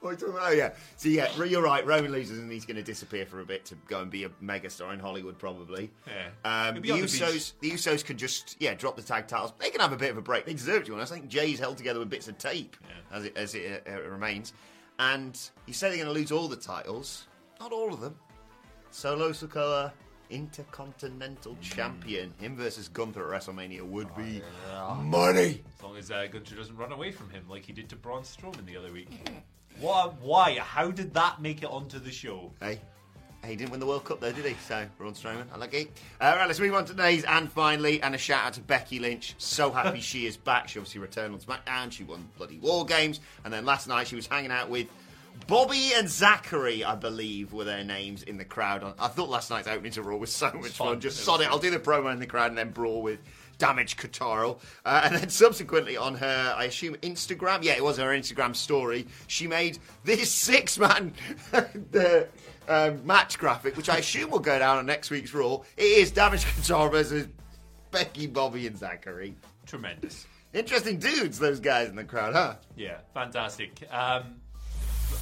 What 0.01 0.11
are 0.11 0.13
you 0.13 0.19
talking 0.19 0.35
about? 0.37 0.49
Oh, 0.51 0.53
yeah. 0.53 0.71
So, 0.97 1.09
yeah, 1.09 1.43
you're 1.43 1.63
right. 1.63 1.85
Roman 1.85 2.13
loses 2.13 2.39
and 2.39 2.53
he's 2.53 2.65
going 2.65 2.77
to 2.77 2.83
disappear 2.83 3.27
for 3.27 3.41
a 3.41 3.45
bit 3.45 3.65
to 3.65 3.75
go 3.89 4.01
and 4.01 4.09
be 4.09 4.23
a 4.23 4.29
megastar 4.41 4.93
in 4.95 5.01
Hollywood, 5.01 5.39
probably. 5.39 5.91
Yeah. 6.07 6.69
Um, 6.69 6.77
the 6.77 6.81
be 6.83 6.93
the 6.93 6.99
Usos, 6.99 7.55
the 7.61 7.71
Usos 7.73 8.05
could 8.05 8.17
just, 8.17 8.57
yeah, 8.61 8.75
drop 8.75 8.95
the 8.95 9.03
tag 9.03 9.27
titles. 9.27 9.55
They 9.59 9.71
can 9.71 9.81
have 9.81 9.93
a 9.93 9.97
bit 9.97 10.13
of 10.13 10.19
a 10.19 10.23
break. 10.23 10.45
They 10.45 10.53
deserve 10.53 10.85
to. 10.85 10.91
be 10.91 10.95
honest. 10.95 11.11
I 11.11 11.17
think 11.17 11.29
Jey's 11.29 11.59
held 11.59 11.79
together 11.79 11.99
with 11.99 12.11
bits 12.11 12.29
of 12.29 12.39
tape 12.39 12.77
Yeah. 12.83 13.17
as 13.17 13.25
it, 13.25 13.37
as 13.37 13.55
it 13.57 13.85
uh, 13.91 14.03
remains. 14.09 14.53
And 15.01 15.37
you 15.67 15.73
say 15.75 15.89
they're 15.89 15.97
going 15.97 16.15
to 16.15 16.15
lose 16.15 16.31
all 16.31 16.47
the 16.47 16.57
titles. 16.57 17.27
Not 17.59 17.73
all 17.73 17.93
of 17.93 18.01
them. 18.01 18.15
Solo 18.93 19.31
Sikoa, 19.31 19.93
Intercontinental 20.31 21.57
Champion. 21.61 22.33
Him 22.39 22.57
versus 22.57 22.89
Gunther 22.89 23.33
at 23.33 23.41
WrestleMania 23.43 23.83
would 23.83 24.15
be 24.17 24.43
money. 25.03 25.63
As 25.77 25.83
long 25.83 25.97
as 25.97 26.11
uh, 26.11 26.27
Gunther 26.31 26.55
doesn't 26.55 26.77
run 26.77 26.93
away 26.93 27.13
from 27.13 27.31
him 27.31 27.45
like 27.49 27.65
he 27.65 27.73
did 27.73 27.89
to 27.91 27.97
Braun 27.97 28.23
Strowman 28.23 28.67
the 28.67 28.77
other 28.77 28.93
week. 28.93 29.09
What? 29.81 30.21
Why? 30.21 30.59
How 30.59 30.91
did 30.91 31.13
that 31.15 31.41
make 31.41 31.63
it 31.63 31.71
onto 31.71 31.99
the 31.99 32.11
show? 32.11 32.53
Hey. 32.61 32.81
He 33.45 33.55
didn't 33.55 33.71
win 33.71 33.79
the 33.79 33.87
World 33.87 34.05
Cup 34.05 34.19
though, 34.21 34.33
did 34.33 34.45
he? 34.45 34.57
So, 34.67 34.87
Braun 34.99 35.13
Strowman, 35.15 35.45
I 35.53 35.57
like 35.57 35.73
it. 35.73 36.01
Uh, 36.21 36.35
right, 36.37 36.47
let's 36.47 36.59
move 36.59 36.75
on 36.75 36.85
to 36.87 36.93
today's 36.93 37.23
and 37.25 37.51
finally, 37.53 38.03
and 38.03 38.15
a 38.15 38.19
shout 38.19 38.45
out 38.45 38.53
to 38.55 38.61
Becky 38.61 38.99
Lynch. 38.99 39.35
So 39.39 39.71
happy 39.71 40.01
she 40.01 40.27
is 40.27 40.37
back. 40.37 40.69
She 40.69 40.81
obviously 40.81 41.01
returned 41.01 41.33
on 41.33 41.41
SmackDown. 41.41 41.93
She 41.93 42.03
won 42.03 42.29
bloody 42.37 42.59
War 42.59 42.85
Games, 42.85 43.21
and 43.45 43.53
then 43.53 43.65
last 43.65 43.87
night 43.87 44.09
she 44.09 44.17
was 44.17 44.27
hanging 44.27 44.51
out 44.51 44.69
with 44.69 44.89
Bobby 45.47 45.93
and 45.95 46.09
Zachary, 46.09 46.85
I 46.85 46.97
believe, 46.97 47.53
were 47.53 47.65
their 47.65 47.85
names 47.85 48.23
in 48.23 48.37
the 48.37 48.45
crowd. 48.45 48.95
I 48.99 49.09
thought 49.09 49.29
last 49.29 49.51
night's 49.51 49.69
opening 49.69 49.93
to 49.93 50.03
Raw 50.03 50.17
was 50.17 50.33
so 50.33 50.51
much 50.53 50.73
fun. 50.73 50.89
fun. 50.89 51.01
Just 51.01 51.25
sod 51.25 51.41
it. 51.41 51.49
I'll 51.49 51.59
do 51.59 51.71
the 51.71 51.79
promo 51.79 52.13
in 52.13 52.19
the 52.19 52.27
crowd 52.27 52.51
and 52.51 52.59
then 52.59 52.71
brawl 52.71 53.03
with 53.03 53.21
Damage 53.59 53.97
Kataro. 53.97 54.59
Uh, 54.85 55.03
and 55.05 55.15
then 55.15 55.29
subsequently 55.29 55.97
on 55.97 56.17
her, 56.17 56.55
I 56.57 56.65
assume, 56.65 56.95
Instagram, 56.97 57.63
yeah, 57.63 57.75
it 57.75 57.85
was 57.85 57.97
her 57.99 58.09
Instagram 58.09 58.55
story, 58.57 59.07
she 59.29 59.47
made 59.47 59.79
this 60.05 60.33
six 60.33 60.79
man 60.79 61.13
the, 61.53 62.29
um, 62.69 63.07
match 63.07 63.39
graphic, 63.39 63.77
which 63.77 63.89
I 63.89 63.99
assume 63.99 64.31
will 64.31 64.41
go 64.41 64.59
down 64.59 64.79
on 64.79 64.87
next 64.87 65.11
week's 65.11 65.33
Raw. 65.33 65.61
It 65.77 65.85
is 65.85 66.11
Damage 66.11 66.45
Kataro 66.45 66.91
versus 66.91 67.29
Becky, 67.91 68.27
Bobby, 68.27 68.67
and 68.67 68.77
Zachary. 68.77 69.37
Tremendous. 69.67 70.27
Interesting 70.53 70.99
dudes, 70.99 71.39
those 71.39 71.61
guys 71.61 71.89
in 71.89 71.97
the 71.97 72.05
crowd, 72.05 72.35
huh? 72.35 72.55
Yeah, 72.77 72.99
fantastic. 73.13 73.83
Um, 73.91 74.37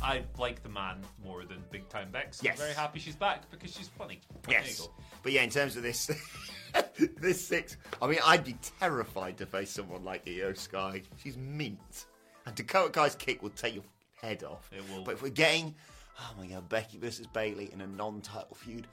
I 0.03 0.23
like 0.39 0.63
the 0.63 0.69
man 0.69 0.99
more 1.25 1.45
than 1.45 1.63
Big 1.71 1.89
Time 1.89 2.11
Bex. 2.11 2.41
Yes. 2.43 2.55
I'm 2.55 2.59
very 2.59 2.75
happy 2.75 2.99
she's 2.99 3.17
back 3.17 3.51
because 3.51 3.75
she's 3.75 3.89
funny. 3.89 4.21
Yes. 4.49 4.89
But 5.23 5.33
yeah, 5.33 5.43
in 5.43 5.51
terms 5.51 5.77
of 5.77 5.83
this, 5.83 6.11
this 7.19 7.47
six, 7.47 7.77
I 8.03 8.07
mean, 8.07 8.19
I'd 8.25 8.45
be 8.45 8.57
terrified 8.79 9.39
to 9.39 9.47
face 9.47 9.71
someone 9.71 10.05
like 10.05 10.29
IYO 10.29 10.53
SKY. 10.53 11.03
She's 11.23 11.37
mint. 11.37 12.07
And 12.47 12.55
Dakota 12.55 12.91
Kai's 12.91 13.15
kick 13.15 13.43
will 13.43 13.51
take 13.51 13.75
your 13.75 13.85
head 14.21 14.45
off. 14.45 14.71
It 14.73 14.85
will. 14.91 15.05
But 15.05 15.15
if 15.15 15.23
we're 15.23 15.31
getting, 15.31 15.75
oh 16.21 16.35
my 16.39 16.47
god, 16.47 16.69
Becky 16.69 16.99
versus 16.99 17.27
Bayley 17.27 17.71
in 17.73 17.81
a 17.81 17.87
non-title 17.87 18.55
feud. 18.55 18.87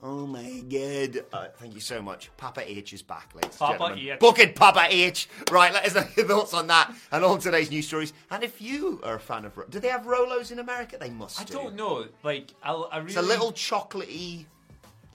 Oh 0.00 0.26
my 0.26 0.62
god! 0.68 1.24
Uh, 1.32 1.48
thank 1.58 1.74
you 1.74 1.80
so 1.80 2.00
much. 2.00 2.30
Papa 2.36 2.62
H 2.64 2.92
is 2.92 3.02
back, 3.02 3.34
ladies 3.34 3.50
and 3.50 3.58
Papa 3.58 3.78
gentlemen. 3.78 3.98
H. 3.98 4.18
Book 4.20 4.38
it, 4.38 4.54
Papa 4.54 4.86
H. 4.88 5.28
Right, 5.50 5.72
let 5.72 5.86
us 5.86 5.94
know 5.96 6.06
your 6.16 6.26
thoughts 6.26 6.54
on 6.54 6.68
that 6.68 6.94
and 7.10 7.24
all 7.24 7.36
today's 7.36 7.68
news 7.68 7.88
stories. 7.88 8.12
And 8.30 8.44
if 8.44 8.62
you 8.62 9.00
are 9.02 9.16
a 9.16 9.20
fan 9.20 9.44
of, 9.44 9.58
do 9.70 9.80
they 9.80 9.88
have 9.88 10.02
Rolos 10.02 10.52
in 10.52 10.60
America? 10.60 10.98
They 11.00 11.10
must. 11.10 11.40
I 11.40 11.44
do. 11.44 11.52
don't 11.54 11.74
know. 11.74 12.06
Like, 12.22 12.54
I, 12.62 12.72
I 12.72 12.98
really, 12.98 13.08
It's 13.08 13.16
a 13.16 13.22
little 13.22 13.50
chocolatey, 13.50 14.46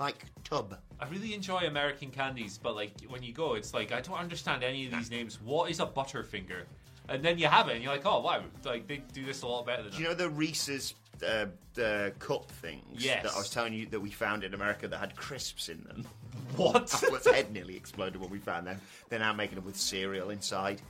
like 0.02 0.26
tub. 0.43 0.78
I 1.00 1.08
really 1.08 1.34
enjoy 1.34 1.60
American 1.60 2.10
candies, 2.12 2.60
but 2.62 2.76
like 2.76 2.91
when 3.08 3.24
you 3.24 3.32
go, 3.32 3.54
it's 3.54 3.74
like 3.74 3.93
I 3.93 4.02
don't 4.02 4.19
understand 4.19 4.65
any 4.65 4.86
of 4.86 4.91
these 4.91 5.10
names. 5.10 5.39
What 5.41 5.72
is 5.72 5.80
a 5.80 5.86
Butterfinger? 5.86 6.63
And 7.10 7.24
then 7.24 7.38
you 7.38 7.48
have 7.48 7.68
it, 7.70 7.74
and 7.76 7.84
you're 7.84 7.92
like, 7.92 8.06
oh 8.06 8.22
wow, 8.22 8.42
like 8.66 8.88
they 8.88 8.98
do 9.13 9.26
this 9.26 9.42
a 9.42 9.48
lot 9.48 9.66
better 9.66 9.84
than 9.84 9.92
Do 9.92 9.98
you 9.98 10.06
know 10.08 10.13
the 10.13 10.30
Reese's 10.30 10.94
uh, 11.28 11.46
the 11.74 12.13
cup 12.20 12.50
things 12.50 13.04
Yes. 13.04 13.24
that 13.24 13.34
I 13.34 13.38
was 13.38 13.50
telling 13.50 13.74
you 13.74 13.86
that 13.88 14.00
we 14.00 14.10
found 14.10 14.44
in 14.44 14.54
America 14.54 14.88
that 14.88 14.98
had 14.98 15.16
crisps 15.16 15.70
in 15.70 15.84
them? 15.84 16.06
what? 16.56 16.94
Apple's 16.94 17.26
head 17.26 17.52
nearly 17.52 17.76
exploded 17.76 18.20
when 18.20 18.30
we 18.30 18.39
found 18.39 18.68
them. 18.68 18.80
They're 19.10 19.20
now 19.20 19.34
making 19.34 19.56
them 19.56 19.66
with 19.66 19.76
cereal 19.78 20.30
inside. 20.30 20.82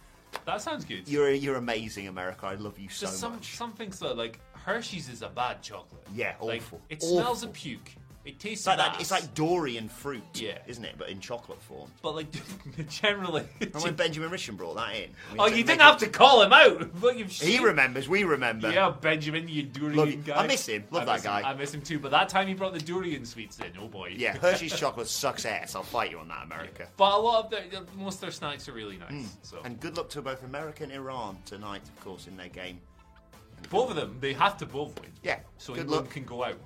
that 0.45 0.61
sounds 0.61 0.85
good. 0.85 1.07
You're 1.07 1.31
you're 1.31 1.55
amazing, 1.57 2.07
America. 2.07 2.45
I 2.47 2.55
love 2.55 2.77
you 2.79 2.89
so 2.89 3.07
Just 3.07 3.19
some 3.19 3.33
much. 3.33 3.55
some 3.55 3.73
things 3.73 3.97
though, 3.99 4.13
like 4.13 4.39
Hershey's 4.53 5.09
is 5.09 5.21
a 5.23 5.29
bad 5.29 5.61
chocolate. 5.61 6.05
Yeah, 6.13 6.35
like 6.41 6.61
awful. 6.61 6.81
it 6.89 7.01
smells 7.01 7.39
Awful. 7.39 7.49
of 7.49 7.53
puke. 7.53 7.91
It 8.25 8.39
tastes 8.39 8.61
It's 8.61 8.67
like, 8.67 8.77
that, 8.77 9.01
it's 9.01 9.11
like 9.11 9.33
durian 9.33 9.89
fruit, 9.89 10.23
Yeah. 10.35 10.57
isn't 10.65 10.85
it? 10.85 10.95
But 10.97 11.09
in 11.09 11.19
chocolate 11.19 11.61
form. 11.61 11.91
But 12.01 12.15
like 12.15 12.27
generally. 12.89 13.45
And 13.59 13.73
when 13.83 13.95
Benjamin 13.97 14.29
Richmond 14.29 14.57
brought 14.57 14.75
that 14.77 14.95
in. 14.95 15.09
we 15.33 15.39
oh, 15.39 15.45
you 15.47 15.57
didn't 15.63 15.81
it- 15.81 15.83
have 15.83 15.97
to 15.97 16.07
call 16.07 16.41
him 16.41 16.53
out. 16.53 16.89
But 17.01 17.17
you've 17.17 17.27
He 17.29 17.57
seen- 17.57 17.63
remembers. 17.63 18.07
We 18.07 18.23
remember. 18.23 18.71
Yeah, 18.71 18.91
Benjamin, 18.91 19.49
you 19.49 19.63
durian 19.63 19.95
Love 19.97 20.09
you. 20.11 20.17
guy. 20.17 20.35
I 20.43 20.47
miss 20.47 20.65
him. 20.67 20.85
Love 20.89 21.03
I 21.03 21.05
that 21.05 21.13
miss 21.15 21.23
him. 21.25 21.31
guy. 21.31 21.49
I 21.49 21.53
miss 21.53 21.73
him 21.73 21.81
too. 21.81 21.99
But 21.99 22.11
that 22.11 22.29
time 22.29 22.47
he 22.47 22.53
brought 22.53 22.73
the 22.73 22.79
durian 22.79 23.25
sweets 23.25 23.59
in. 23.59 23.73
Oh 23.77 23.87
boy. 23.89 24.13
Yeah, 24.15 24.37
Hershey's 24.37 24.77
chocolate 24.79 25.07
sucks 25.07 25.45
ass. 25.45 25.75
I'll 25.75 25.83
fight 25.83 26.11
you 26.11 26.19
on 26.19 26.29
that, 26.29 26.43
America. 26.45 26.87
But 26.95 27.13
a 27.17 27.19
lot 27.19 27.43
of 27.45 27.51
their, 27.51 27.63
most 27.97 28.15
of 28.15 28.21
their 28.21 28.31
snacks 28.31 28.69
are 28.69 28.73
really 28.73 28.97
nice. 28.97 29.35
So 29.41 29.57
Hmm. 29.57 29.65
And 29.65 29.79
good 29.81 29.97
luck 29.97 30.07
to 30.11 30.21
both 30.21 30.43
America 30.43 30.83
and 30.83 30.93
Iran 30.93 31.37
tonight, 31.45 31.81
of 31.83 31.99
course, 32.03 32.27
in 32.27 32.37
their 32.37 32.47
game. 32.47 32.79
both 33.69 33.89
of 33.89 33.95
them, 33.97 34.15
they 34.21 34.31
have 34.33 34.55
to 34.59 34.65
both 34.65 34.97
win. 35.01 35.09
Yeah, 35.23 35.39
So 35.57 35.73
good 35.73 35.81
England 35.81 36.05
luck. 36.05 36.13
can 36.13 36.23
go 36.23 36.43
out. 36.45 36.59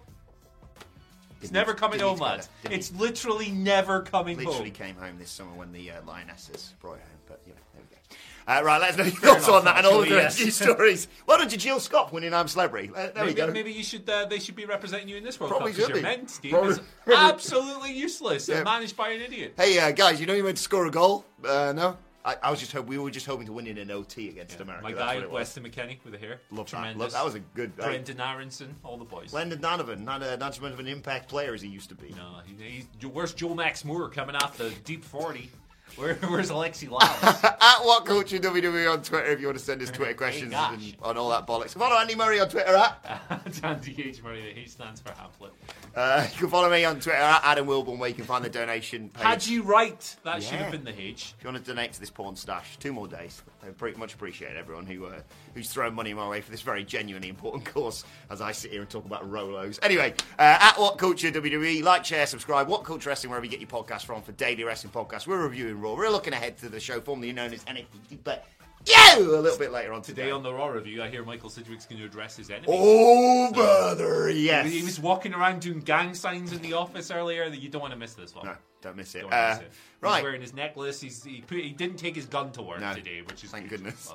It's 1.41 1.52
never 1.52 1.73
need- 1.73 1.80
coming 1.80 2.00
home, 2.00 2.10
need 2.12 2.15
to 2.15 2.19
go 2.19 2.26
lads. 2.26 2.50
there. 2.63 2.71
Didn't 2.71 2.80
It's 2.80 2.91
literally 2.93 3.52
never 3.52 4.02
coming 4.02 4.38
Literally 4.38 4.58
home. 4.65 4.71
came 4.71 4.95
home 4.95 5.17
this 5.19 5.30
summer 5.30 5.54
when 5.54 5.71
the 5.71 5.91
uh, 5.91 6.02
Lionesses 6.06 6.73
brought 6.82 6.95
it 6.95 7.02
home, 7.02 7.19
but 7.28 7.41
you 7.45 7.54
know, 7.54 7.60
there 7.73 7.82
we 7.84 7.95
go. 7.95 8.02
Uh, 8.50 8.63
right, 8.63 8.80
let's 8.80 8.95
know 8.97 9.04
your 9.04 9.13
thoughts 9.13 9.50
on 9.50 9.65
that 9.65 9.78
and 9.78 9.86
all 9.86 10.02
of 10.02 10.08
the 10.08 10.21
actually, 10.21 10.23
rest 10.23 10.39
of 10.39 10.45
yes. 10.45 10.60
your 10.67 10.76
stories. 10.76 11.08
Well 11.26 11.38
done 11.39 11.50
to 11.50 11.58
Jill 11.58 11.80
Scott 11.82 12.13
winning 12.13 12.34
I'm 12.34 12.47
Celebrity. 12.47 12.89
Uh, 12.95 13.10
there 13.13 13.26
we 13.26 13.34
go. 13.34 13.52
maybe 13.52 13.73
you 13.73 13.84
should. 13.84 14.10
Uh, 14.10 14.26
they 14.26 14.39
should 14.39 14.56
be 14.56 14.63
representing 14.65 15.10
you 15.10 15.17
in 15.17 15.23
this 15.26 15.38
World 15.39 15.52
Probably 15.52 15.73
Cup 15.73 15.78
because 15.78 15.88
should 15.97 16.04
your 16.04 16.12
be. 16.12 16.17
men's 16.17 16.38
team 16.38 16.52
Probably- 16.52 16.71
is 16.71 16.80
absolutely 17.13 17.93
useless 17.93 18.47
Yeah. 18.47 18.56
and 18.58 18.63
managed 18.63 18.95
by 18.95 19.10
an 19.10 19.21
idiot. 19.21 19.54
Hey 19.58 19.78
uh, 19.80 19.91
guys, 19.91 20.21
you 20.21 20.26
know 20.28 20.34
you 20.34 20.43
meant 20.45 20.56
to 20.58 20.63
score 20.63 20.86
a 20.86 20.91
goal? 20.91 21.26
Uh, 21.45 21.73
no, 21.76 21.97
I, 22.28 22.36
I 22.44 22.52
was 22.52 22.60
just 22.60 22.74
hope 22.74 22.88
we 22.88 22.98
were 22.98 23.10
just 23.10 23.26
hoping 23.26 23.46
to 23.46 23.54
win 23.54 23.68
in 23.68 23.78
an 23.78 23.90
OT 23.90 24.28
against 24.28 24.60
America. 24.60 24.84
My 24.84 24.92
guy 24.92 25.16
what 25.16 25.24
it 25.24 25.32
was. 25.32 25.40
Weston 25.56 25.63
McKennie 25.63 25.98
with 26.04 26.12
the 26.12 26.20
hair. 26.20 26.42
Love 26.52 26.66
that. 26.66 26.72
Tremendous. 26.72 27.00
Love- 27.00 27.12
that 27.13 27.24
was 27.24 27.36
a 27.36 27.40
good. 27.40 27.76
Brenden 27.78 28.20
Aaronson, 28.20 28.76
all 28.84 28.98
the 28.98 29.06
boys. 29.06 29.32
Landon 29.32 29.62
Donovan, 29.62 30.04
not 30.04 30.22
a, 30.22 30.36
not 30.36 30.50
as 30.52 30.60
much 30.60 30.74
of 30.74 30.80
an 30.80 30.88
impact 30.88 31.30
player 31.30 31.54
as 31.54 31.62
he 31.62 31.70
used 31.70 31.88
to 31.88 31.96
be. 31.96 32.10
no, 32.10 32.42
he, 32.46 32.86
he's, 33.00 33.06
where's 33.10 33.34
Joe 33.34 33.56
Max 33.56 33.86
Moore 33.86 34.10
coming 34.10 34.36
off 34.36 34.58
the 34.58 34.72
deep 34.84 35.06
forty? 35.06 35.50
Where, 35.95 36.15
where's 36.15 36.52
Alexi 36.52 36.88
Lalas? 36.89 37.43
At 37.43 37.80
what 37.84 38.06
culture 38.06 38.38
WWE 38.38 38.91
on 38.91 39.02
Twitter 39.02 39.26
if 39.28 39.39
you 39.39 39.47
want 39.47 39.58
to 39.58 39.63
send 39.63 39.82
us 39.82 39.89
Twitter 39.89 40.13
questions 40.13 40.52
gosh. 40.52 40.73
and 40.73 40.95
on 41.02 41.17
all 41.17 41.30
that 41.30 41.47
bollocks. 41.47 41.73
Follow 41.73 41.97
Andy 41.97 42.15
Murray 42.15 42.39
on 42.39 42.50
Twitter 42.50 42.76
at. 42.76 43.19
Andy 43.63 43.95
H. 44.08 44.21
Murray, 44.21 44.54
he 44.56 44.67
stands 44.67 45.02
for 45.02 45.12
Hamlet. 45.13 45.54
Uh, 45.95 46.28
you 46.32 46.38
can 46.38 46.50
follow 46.50 46.69
me 46.69 46.86
on 46.86 47.00
Twitter 47.00 47.17
at 47.17 47.41
Adam 47.43 47.65
Wilborn 47.65 47.97
where 47.97 48.10
you 48.10 48.15
can 48.15 48.26
find 48.26 48.45
the 48.45 48.50
donation 48.50 49.10
page. 49.10 49.23
Had 49.23 49.47
you 49.47 49.63
right, 49.63 50.15
that 50.23 50.43
should 50.43 50.60
have 50.60 50.71
been 50.71 50.84
the 50.84 51.00
H. 51.00 51.34
If 51.38 51.43
you 51.43 51.52
want 51.52 51.65
to 51.65 51.71
donate 51.71 51.93
to 51.93 52.00
this 52.00 52.12
porn 52.12 52.36
stash, 52.36 52.78
two 52.78 52.93
more 52.93 53.08
days. 53.08 53.41
I 53.68 53.72
pretty 53.72 53.98
much 54.00 54.14
appreciate 54.14 54.56
everyone 54.56 54.86
who 54.86 55.06
uh, 55.06 55.20
who's 55.54 55.70
thrown 55.70 55.94
money 55.94 56.14
my 56.14 56.28
way 56.28 56.40
for 56.42 56.52
this 56.52 56.62
very 56.62 56.84
genuinely 56.84 57.28
important 57.28 57.66
course 57.74 58.06
as 58.30 58.40
I 58.40 58.52
sit 58.54 58.72
here 58.72 58.82
and 58.82 58.90
talk 58.90 59.06
about 59.06 59.30
Rolos. 59.30 59.78
Anyway, 59.82 60.14
uh, 60.40 60.58
at 60.60 60.80
What 60.80 60.98
Culture 60.98 61.32
WWE, 61.32 61.84
like, 61.84 62.06
share, 62.06 62.26
subscribe. 62.26 62.68
What 62.68 62.84
Culture 62.86 63.10
Wrestling, 63.10 63.32
wherever 63.32 63.46
you 63.46 63.52
get 63.52 63.60
your 63.60 63.70
podcast 63.70 64.06
from 64.06 64.22
for 64.22 64.32
daily 64.34 64.64
wrestling 64.64 64.94
podcasts. 64.94 65.28
We're 65.28 65.44
reviewing 65.44 65.82
Raw. 65.82 65.96
We're 65.96 66.10
looking 66.10 66.34
ahead 66.34 66.58
to 66.60 66.70
the 66.70 66.80
show 66.80 67.02
formerly 67.02 67.34
known 67.34 67.54
as 67.54 67.64
NXT, 67.66 68.20
but 68.24 68.46
you 68.88 69.38
a 69.38 69.39
little 69.41 69.58
bit 69.58 69.71
later 69.71 69.93
on 69.93 70.02
today. 70.02 70.23
Today 70.23 70.32
on 70.32 70.43
the 70.43 70.54
Raw 70.54 70.67
review, 70.67 71.02
I 71.04 71.10
hear 71.10 71.23
Michael 71.23 71.50
Sidgwick's 71.50 71.86
going 71.86 72.00
to 72.00 72.06
address 72.06 72.36
his 72.38 72.50
enemies. 72.50 72.69
Oh, 72.71 73.52
brother, 73.52 74.30
yes. 74.30 74.71
He 74.71 74.84
was 74.84 75.00
walking 75.00 75.34
around 75.34 75.62
doing 75.62 75.80
gang 75.82 76.13
signs 76.13 76.52
in 76.54 76.62
the 76.62 76.73
office 76.73 77.12
earlier. 77.12 77.50
That 77.50 77.60
you 77.62 77.69
don't 77.69 77.82
want 77.82 77.93
to 77.93 78.00
miss 78.00 78.13
this 78.13 78.34
one. 78.36 78.45
No, 78.45 78.56
don't 78.82 78.95
miss 78.95 79.13
it. 79.15 79.21
Don't 79.21 79.34
Uh, 79.34 79.50
miss 79.50 79.60
it. 79.60 79.71
He's 79.71 80.02
right. 80.02 80.23
wearing 80.23 80.41
his 80.41 80.54
necklace. 80.54 81.02
He's, 81.02 81.23
he, 81.23 81.41
put, 81.41 81.58
he 81.60 81.71
didn't 81.71 81.97
take 81.97 82.15
his 82.15 82.26
gun 82.26 82.52
to 82.54 82.62
work 82.62 82.80
No. 82.80 82.93
today, 82.93 83.21
which 83.28 83.43
is 83.43 83.52
Thank 83.52 83.69
good. 83.69 83.78
goodness. 83.84 84.12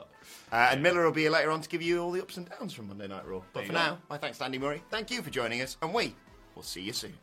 Uh, 0.50 0.68
and 0.70 0.82
Miller 0.82 1.04
will 1.04 1.12
be 1.12 1.22
here 1.22 1.30
later 1.30 1.50
on 1.50 1.60
to 1.60 1.68
give 1.68 1.82
you 1.82 2.00
all 2.02 2.10
the 2.10 2.22
ups 2.22 2.36
and 2.36 2.48
downs 2.48 2.72
from 2.72 2.88
Monday 2.88 3.08
Night 3.08 3.26
Raw. 3.26 3.40
But 3.52 3.60
There 3.60 3.66
for 3.68 3.72
now, 3.72 3.98
my 4.08 4.18
thanks 4.18 4.38
to 4.38 4.44
Andy 4.44 4.58
Murray. 4.58 4.82
Thank 4.90 5.10
you 5.10 5.22
for 5.22 5.30
joining 5.30 5.60
us, 5.62 5.76
and 5.82 5.92
we 5.92 6.14
will 6.54 6.62
see 6.62 6.80
you 6.82 6.92
soon. 6.92 7.14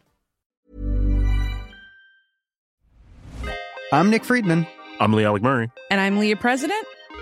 I'm 3.92 4.10
Nick 4.10 4.24
Friedman. 4.24 4.68
I'm 5.00 5.14
Lee 5.14 5.24
Alec 5.26 5.42
Murray. 5.42 5.72
And 5.90 6.00
I'm 6.02 6.18
Leah 6.20 6.36
President, 6.36 6.86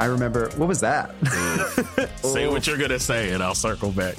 I 0.00 0.06
remember, 0.06 0.48
what 0.56 0.66
was 0.66 0.80
that? 0.80 1.14
Say 2.22 2.48
what 2.48 2.66
you're 2.66 2.78
gonna 2.78 2.98
say, 2.98 3.32
and 3.32 3.42
I'll 3.42 3.54
circle 3.54 3.90
back. 3.90 4.16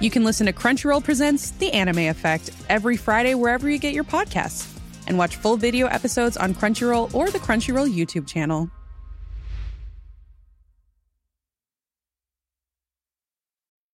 you 0.00 0.08
can 0.08 0.22
listen 0.22 0.46
to 0.46 0.52
Crunchyroll 0.52 1.02
Presents 1.02 1.50
The 1.50 1.72
Anime 1.72 1.98
Effect 1.98 2.50
every 2.68 2.96
Friday 2.96 3.34
wherever 3.34 3.68
you 3.68 3.78
get 3.78 3.92
your 3.92 4.04
podcasts. 4.04 4.72
And 5.08 5.18
watch 5.18 5.34
full 5.34 5.56
video 5.56 5.88
episodes 5.88 6.36
on 6.36 6.54
Crunchyroll 6.54 7.12
or 7.12 7.28
the 7.28 7.40
Crunchyroll 7.40 7.92
YouTube 7.92 8.28
channel. 8.28 8.70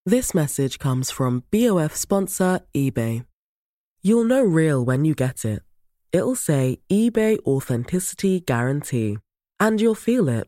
This 0.05 0.35
message 0.35 0.77
comes 0.77 1.09
from 1.09 1.45
BOF 1.49 1.95
sponsor 1.95 2.59
eBay. 2.75 3.25
You'll 4.03 4.25
know 4.25 4.43
real 4.43 4.85
when 4.85 5.03
you 5.03 5.15
get 5.15 5.45
it. 5.45 5.63
It'll 6.11 6.35
say 6.35 6.77
eBay 6.91 7.39
Authenticity 7.39 8.39
Guarantee. 8.39 9.17
And 9.59 9.81
you'll 9.81 9.95
feel 9.95 10.29
it. 10.29 10.47